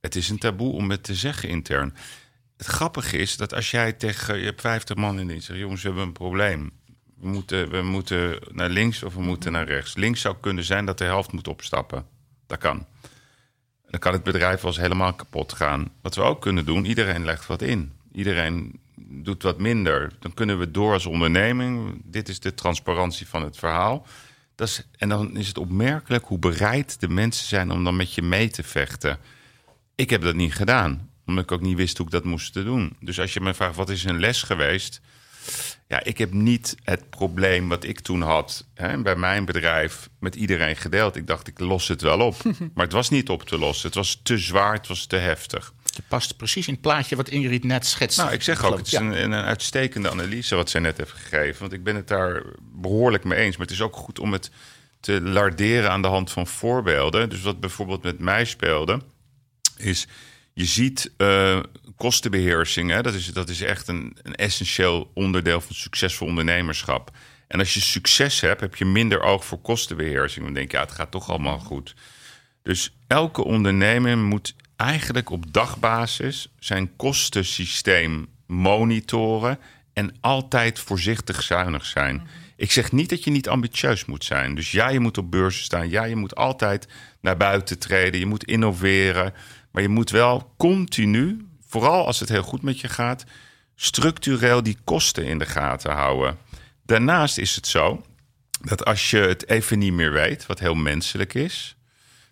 [0.00, 1.94] Het is een taboe om het te zeggen intern.
[2.56, 5.82] Het grappige is dat als jij tegen je hebt 50 man in dienst zegt: jongens,
[5.82, 6.72] we hebben een probleem
[7.24, 9.94] we moeten, we moeten naar links of we moeten naar rechts.
[9.94, 12.06] Links zou kunnen zijn dat de helft moet opstappen.
[12.46, 12.86] Dat kan.
[13.90, 15.92] Dan kan het bedrijf wel eens helemaal kapot gaan.
[16.02, 17.92] Wat we ook kunnen doen, iedereen legt wat in.
[18.12, 20.12] Iedereen doet wat minder.
[20.18, 22.02] Dan kunnen we door als onderneming.
[22.04, 24.06] Dit is de transparantie van het verhaal.
[24.54, 28.14] Dat is, en dan is het opmerkelijk hoe bereid de mensen zijn om dan met
[28.14, 29.18] je mee te vechten.
[29.94, 32.96] Ik heb dat niet gedaan, omdat ik ook niet wist hoe ik dat moest doen.
[33.00, 35.00] Dus als je me vraagt, wat is een les geweest?
[35.88, 40.34] Ja, ik heb niet het probleem wat ik toen had hè, bij mijn bedrijf met
[40.34, 41.16] iedereen gedeeld.
[41.16, 42.42] Ik dacht, ik los het wel op.
[42.74, 43.86] maar het was niet op te lossen.
[43.86, 45.72] Het was te zwaar, het was te heftig.
[45.94, 48.18] Je past precies in het plaatje wat Ingrid net schetst.
[48.18, 49.00] Nou, ik zeg ook, het is Ja.
[49.00, 51.60] een, een uitstekende analyse wat zij net heeft gegeven.
[51.60, 53.56] Want ik ben het daar behoorlijk mee eens.
[53.56, 54.50] Maar het is ook goed om het
[55.00, 57.28] te larderen aan de hand van voorbeelden.
[57.28, 59.00] Dus wat bijvoorbeeld met mij speelde,
[59.76, 60.06] is
[60.54, 61.60] je ziet eh,
[61.96, 62.90] kostenbeheersing.
[62.90, 63.02] Hè?
[63.02, 67.10] Dat, is, dat is echt een, een essentieel onderdeel van succesvol ondernemerschap.
[67.48, 70.44] En als je succes hebt, heb je minder oog voor kostenbeheersing.
[70.44, 71.94] Dan denk je, ja, het gaat toch allemaal goed.
[72.62, 79.58] Dus elke ondernemer moet eigenlijk op dagbasis zijn kostensysteem monitoren
[79.92, 82.26] en altijd voorzichtig zuinig zijn.
[82.56, 84.54] Ik zeg niet dat je niet ambitieus moet zijn.
[84.54, 85.90] Dus ja, je moet op beurzen staan.
[85.90, 86.88] Ja, je moet altijd
[87.20, 88.20] naar buiten treden.
[88.20, 89.34] Je moet innoveren.
[89.74, 93.24] Maar je moet wel continu, vooral als het heel goed met je gaat,
[93.74, 96.38] structureel die kosten in de gaten houden.
[96.86, 98.04] Daarnaast is het zo
[98.60, 101.76] dat als je het even niet meer weet, wat heel menselijk is,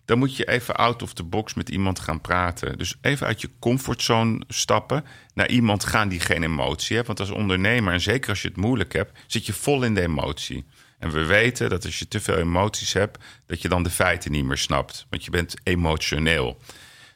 [0.05, 2.77] dan moet je even out of the box met iemand gaan praten.
[2.77, 7.07] Dus even uit je comfortzone stappen, naar iemand gaan die geen emotie heeft.
[7.07, 10.01] Want als ondernemer, en zeker als je het moeilijk hebt, zit je vol in de
[10.01, 10.65] emotie.
[10.99, 14.31] En we weten dat als je te veel emoties hebt, dat je dan de feiten
[14.31, 15.05] niet meer snapt.
[15.09, 16.59] Want je bent emotioneel.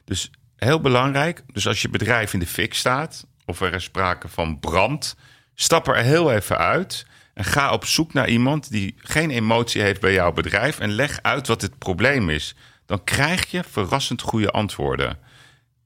[0.08, 1.42] Dus heel belangrijk.
[1.52, 5.16] Dus als je bedrijf in de fik staat, of er is sprake van brand,
[5.54, 7.06] stap er heel even uit.
[7.34, 10.78] En ga op zoek naar iemand die geen emotie heeft bij jouw bedrijf.
[10.78, 12.54] En leg uit wat het probleem is.
[12.86, 15.18] Dan krijg je verrassend goede antwoorden.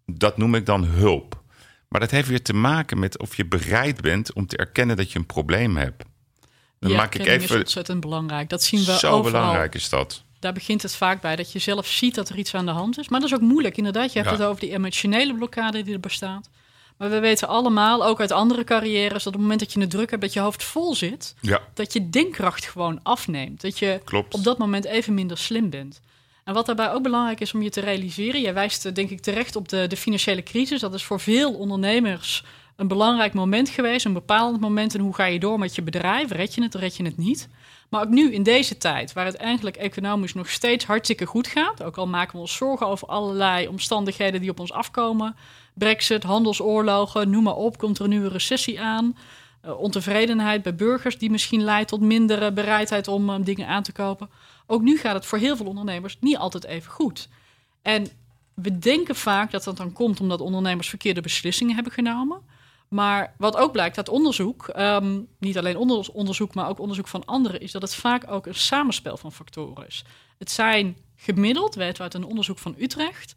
[0.07, 1.43] Dat noem ik dan hulp.
[1.89, 5.13] Maar dat heeft weer te maken met of je bereid bent om te erkennen dat
[5.13, 6.05] je een probleem hebt.
[6.79, 7.63] Dan maak ik erkenning is even.
[7.63, 8.49] ontzettend belangrijk.
[8.49, 9.23] Dat zien we Zo overal.
[9.23, 10.25] belangrijk is dat.
[10.43, 12.99] Daar begint het vaak bij dat je zelf ziet dat er iets aan de hand
[12.99, 13.09] is.
[13.09, 14.13] Maar dat is ook moeilijk, inderdaad.
[14.13, 14.37] Je hebt Ja.
[14.39, 16.49] het over die emotionele blokkade die er bestaat.
[16.99, 19.91] Maar we weten allemaal, ook uit andere carrières, dat op het moment dat je het
[19.91, 23.61] druk hebt, dat je hoofd vol zit, Ja, dat je denkkracht gewoon afneemt.
[23.61, 24.35] Dat je klopt.
[24.35, 26.01] op dat moment even minder slim bent.
[26.45, 29.21] En wat daarbij ook belangrijk is om je te realiseren, jij wijst eh, denk ik
[29.21, 30.81] terecht op de, de financiële crisis.
[30.81, 32.45] Dat is voor veel ondernemers
[32.77, 34.95] een belangrijk moment geweest, een bepalend moment.
[34.95, 36.31] En hoe ga je door met je bedrijf?
[36.31, 37.49] Red je het, red je het niet?
[37.93, 41.83] Maar ook nu in deze tijd, waar het eigenlijk economisch nog steeds hartstikke goed gaat,
[41.83, 45.37] ook al maken we ons zorgen over allerlei omstandigheden die op ons afkomen.
[45.75, 49.17] Brexit, handelsoorlogen, noem maar op, komt er een nieuwe recessie aan.
[49.61, 53.93] Eh, ontevredenheid bij burgers die misschien leidt tot mindere bereidheid om eh, dingen aan te
[53.93, 54.31] kopen.
[54.67, 57.29] Ook nu gaat het voor heel veel ondernemers niet altijd even goed.
[57.83, 58.07] En
[58.55, 62.41] we denken vaak dat dat dan komt omdat ondernemers verkeerde beslissingen hebben genomen.
[62.93, 67.25] Maar wat ook blijkt uit onderzoek, ehm, niet alleen onder- onderzoek, maar ook onderzoek van
[67.25, 70.05] anderen, is dat het vaak ook een samenspel van factoren is.
[70.39, 73.35] Het zijn gemiddeld, weten we uit een onderzoek van Utrecht,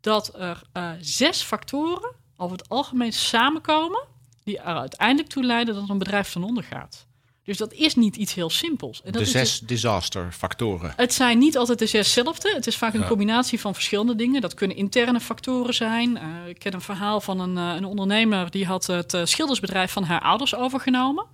[0.00, 4.04] dat er eh, zes factoren over het algemeen samenkomen,
[4.44, 7.06] die er uiteindelijk toe leiden dat een bedrijf ten onder gaat.
[7.48, 9.00] Dus dat is niet iets heel simpels.
[9.04, 10.92] En dat de is zes disaster factoren.
[10.96, 12.52] het zijn niet altijd de zeszelfde.
[12.54, 13.06] Het is vaak een Ja.
[13.06, 14.40] combinatie van verschillende dingen.
[14.40, 16.16] Dat kunnen interne factoren zijn.
[16.16, 19.92] Eh, ik ken een verhaal van een, eh, een ondernemer die had het eh, schildersbedrijf
[19.92, 21.26] van haar ouders overgenomen.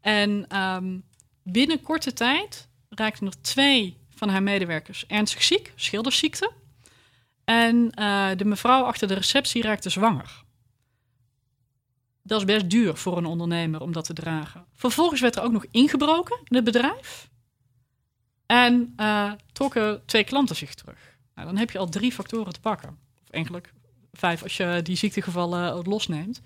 [0.00, 0.98] En ehm,
[1.42, 6.50] binnen korte tijd raakten nog twee van haar medewerkers ernstig ziek, schildersziekte.
[7.44, 10.41] En eh, de mevrouw achter de receptie raakte zwanger.
[12.22, 14.66] Dat is best duur voor een ondernemer om dat te dragen.
[14.74, 17.30] Vervolgens werd er ook nog ingebroken in het bedrijf.
[18.46, 21.16] En eh, trokken twee klanten zich terug.
[21.34, 22.98] Nou, dan heb je al drie factoren te pakken.
[23.22, 23.72] Of eigenlijk
[24.12, 26.40] vijf als je die ziektegevallen eh, losneemt.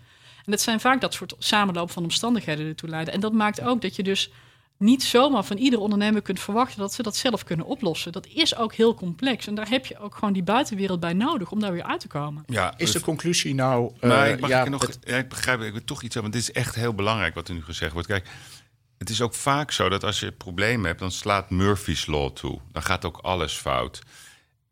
[0.44, 3.14] En dat zijn vaak dat soort samenloop van omstandigheden die ertoe leiden.
[3.14, 4.30] En dat maakt ook dat je dus
[4.78, 8.12] niet zomaar van ieder ondernemer kunt verwachten dat ze dat zelf kunnen oplossen.
[8.12, 9.46] Dat is ook heel complex.
[9.46, 12.08] En daar heb je ook gewoon die buitenwereld bij nodig om daar weer uit te
[12.08, 12.42] komen.
[12.46, 13.92] Ja, Is de conclusie nou...
[14.00, 16.14] Maar eh, ik, mag ja, ik nog, het- ja, ik begrijp ik wil toch iets.
[16.14, 18.08] Want dit is echt heel belangrijk wat er nu gezegd wordt.
[18.08, 18.28] Kijk,
[18.98, 22.60] het is ook vaak zo dat als je problemen hebt, dan slaat Murphy's Law toe.
[22.72, 24.00] Dan gaat ook alles fout.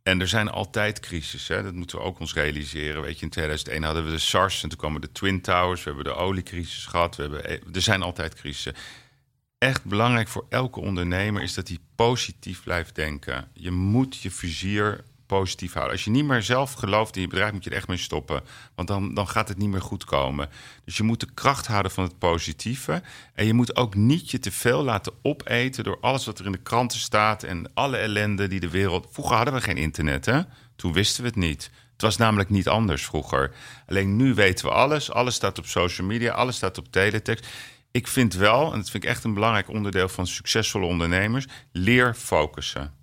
[0.03, 1.57] En er zijn altijd crisissen.
[1.57, 1.63] Hè?
[1.63, 3.03] Dat moeten we ook ons realiseren.
[3.03, 5.83] Weet je, in 2001 hadden we de SARS en toen kwamen de Twin Towers.
[5.85, 7.17] We hebben de oliecrisis gehad.
[7.17, 8.75] We hebben, er zijn altijd crisissen.
[9.65, 13.49] Echt belangrijk voor elke ondernemer is dat hij positief blijft denken.
[13.53, 15.93] Je moet je vizier positief houden.
[15.93, 18.43] Als je niet meer zelf gelooft in je bedrijf, moet je er echt mee stoppen.
[18.75, 20.49] Want dan, dan gaat het niet meer goed komen.
[20.85, 23.03] Dus je moet de kracht houden van het positieve.
[23.35, 26.53] En je moet ook niet je te veel laten opeten door alles wat er in
[26.53, 29.09] de kranten staat en alle ellende die de wereld.
[29.11, 30.41] Vroeger hadden we geen internet, hè?
[30.77, 31.71] Toen wisten we het niet.
[31.93, 33.55] Het was namelijk niet anders vroeger.
[33.87, 35.11] Alleen nu weten we alles.
[35.11, 37.47] Alles staat op social media, alles staat op teletext.
[37.95, 42.15] Ik vind wel, en dat vind ik echt een belangrijk onderdeel van succesvolle ondernemers, leer
[42.15, 42.95] focussen.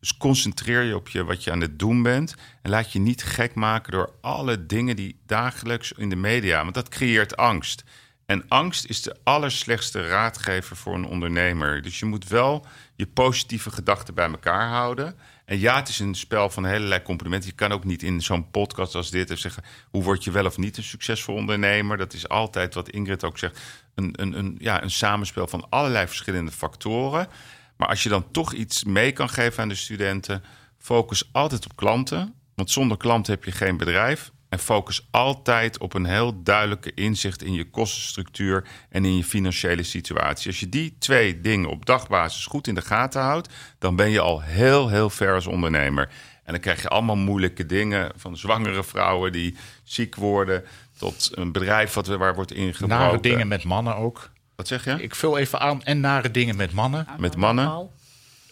[0.00, 2.34] Dus concentreer je op je, wat je aan het doen bent.
[2.62, 6.62] En laat je niet gek maken door alle dingen die dagelijks in de media.
[6.62, 7.84] Want dat creëert angst.
[8.26, 11.82] En angst is de allerslechtste raadgever voor een ondernemer.
[11.82, 15.16] Dus je moet wel je positieve gedachten bij elkaar houden.
[15.44, 17.48] En ja, het is een spel van allerlei complimenten.
[17.48, 19.62] Je kan ook niet in zo'n podcast als dit zeggen...
[19.90, 21.96] hoe word je wel of niet een succesvol ondernemer.
[21.96, 23.60] Dat is altijd wat Ingrid ook zegt...
[23.94, 27.28] een, ja, een samenspel van allerlei verschillende factoren.
[27.76, 30.44] Maar als je dan toch iets mee kan geven aan de studenten...
[30.78, 32.34] focus altijd op klanten.
[32.54, 34.30] Want zonder klanten heb je geen bedrijf.
[34.48, 39.82] En focus altijd op een heel duidelijke inzicht in je kostenstructuur en in je financiële
[39.82, 40.46] situatie.
[40.46, 44.20] Als je die twee dingen op dagbasis goed in de gaten houdt, dan ben je
[44.20, 46.08] al heel, heel ver als ondernemer.
[46.44, 50.64] En dan krijg je allemaal moeilijke dingen, van zwangere vrouwen die ziek worden,
[51.00, 52.96] tot een bedrijf wat, waar wordt ingebroken.
[52.96, 54.30] Nare dingen met mannen ook.
[54.56, 55.02] Wat zeg je?
[55.02, 55.82] Ik vul even aan.
[55.82, 57.06] En nare dingen met mannen.
[57.18, 57.88] Met mannen?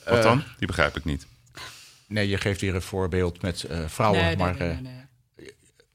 [0.05, 0.43] Wat dan?
[0.59, 1.27] Die begrijp ik niet.
[2.07, 4.23] Nee, je geeft weer een voorbeeld met uh, vrouwen.
[4.23, 4.81] Nee, maar nee, nee,
[5.37, 5.53] nee.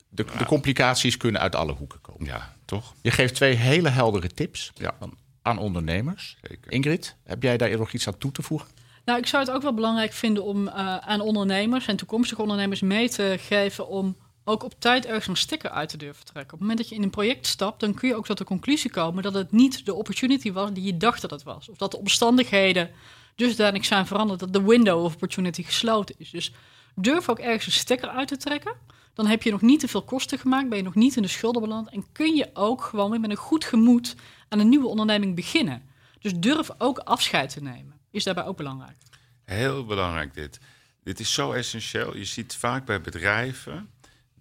[0.09, 2.25] de, de complicaties kunnen uit alle hoeken komen.
[2.25, 2.93] Ja, toch?
[3.01, 4.95] Je geeft twee hele heldere tips Ja.
[4.99, 6.37] van- aan ondernemers.
[6.41, 6.71] Zeker.
[6.71, 8.67] Ingrid, heb jij daar nog iets aan toe te voegen?
[9.05, 12.81] Nou, ik zou het ook wel belangrijk vinden om eh, aan ondernemers en toekomstige ondernemers
[12.81, 16.53] mee te geven om ook op tijd ergens een sticker uit te durven trekken.
[16.53, 18.43] Op het moment dat je in een project stapt, dan kun je ook tot de
[18.43, 21.69] conclusie komen dat het niet de opportunity was die je dacht dat het was.
[21.69, 22.89] Of dat de omstandigheden
[23.35, 26.29] dusdanig zijn veranderd dat de window of opportunity gesloten is.
[26.29, 26.53] Dus
[26.95, 28.75] durf ook ergens een sticker uit te trekken.
[29.13, 31.27] Dan heb je nog niet te veel kosten gemaakt, ben je nog niet in de
[31.27, 34.15] schulden beland en kun je ook gewoon weer met een goed gemoed
[34.49, 35.83] aan een nieuwe onderneming beginnen.
[36.19, 37.99] Dus durf ook afscheid te nemen.
[38.11, 38.97] Is daarbij ook belangrijk.
[39.43, 40.59] Heel belangrijk dit.
[41.03, 42.17] Dit is zo essentieel.
[42.17, 43.89] Je ziet vaak bij bedrijven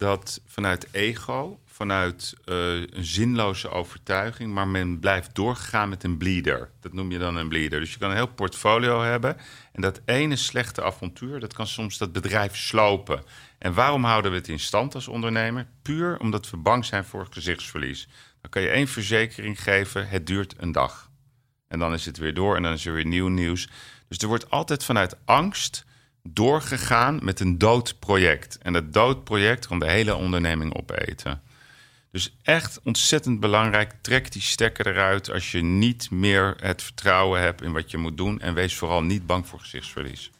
[0.03, 6.71] dat vanuit ego, vanuit eh, een zinloze overtuiging, maar men blijft doorgaan met een bleeder.
[6.81, 7.81] Dat noem je dan een bleeder.
[7.81, 9.37] Dus je kan een heel portfolio hebben
[9.73, 13.23] en dat ene slechte avontuur, dat kan soms dat bedrijf slopen.
[13.59, 15.67] En waarom houden we het in stand als ondernemer?
[15.83, 18.09] Puur omdat we bang zijn voor gezichtsverlies.
[18.41, 21.11] Dan kan je één verzekering geven, het duurt een dag.
[21.69, 23.69] En dan is het weer door en dan is er weer nieuw nieuws.
[24.09, 25.85] Dus er wordt altijd vanuit angst
[26.23, 28.59] doorgegaan met een dood project.
[28.59, 31.43] En dat dood project kan de hele onderneming opeten.
[32.11, 33.93] Dus echt ontzettend belangrijk.
[34.01, 38.17] Trek die stekker eruit als je niet meer het vertrouwen hebt in wat je moet
[38.17, 38.41] doen.
[38.41, 40.31] En wees vooral niet bang voor gezichtsverlies.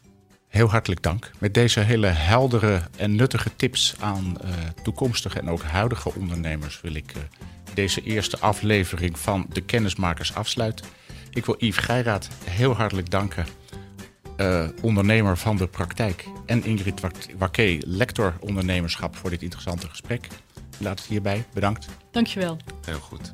[0.47, 1.31] Heel hartelijk dank.
[1.39, 4.49] Met deze hele heldere en nuttige tips aan eh,
[4.83, 7.21] toekomstige en ook huidige ondernemers wil ik eh,
[7.73, 10.85] deze eerste aflevering van de Kennismakers afsluiten.
[11.29, 13.45] Ik wil Yves Geiraat heel hartelijk danken,
[14.37, 16.25] eh, ondernemer van de praktijk.
[16.45, 17.01] En Ingrid
[17.37, 20.25] Waké, lector ondernemerschap voor dit interessante gesprek.
[20.25, 20.31] Ik
[20.79, 21.45] Laat het hierbij.
[21.53, 21.87] Bedankt.
[22.11, 22.57] Dankjewel.
[22.85, 23.33] Heel goed.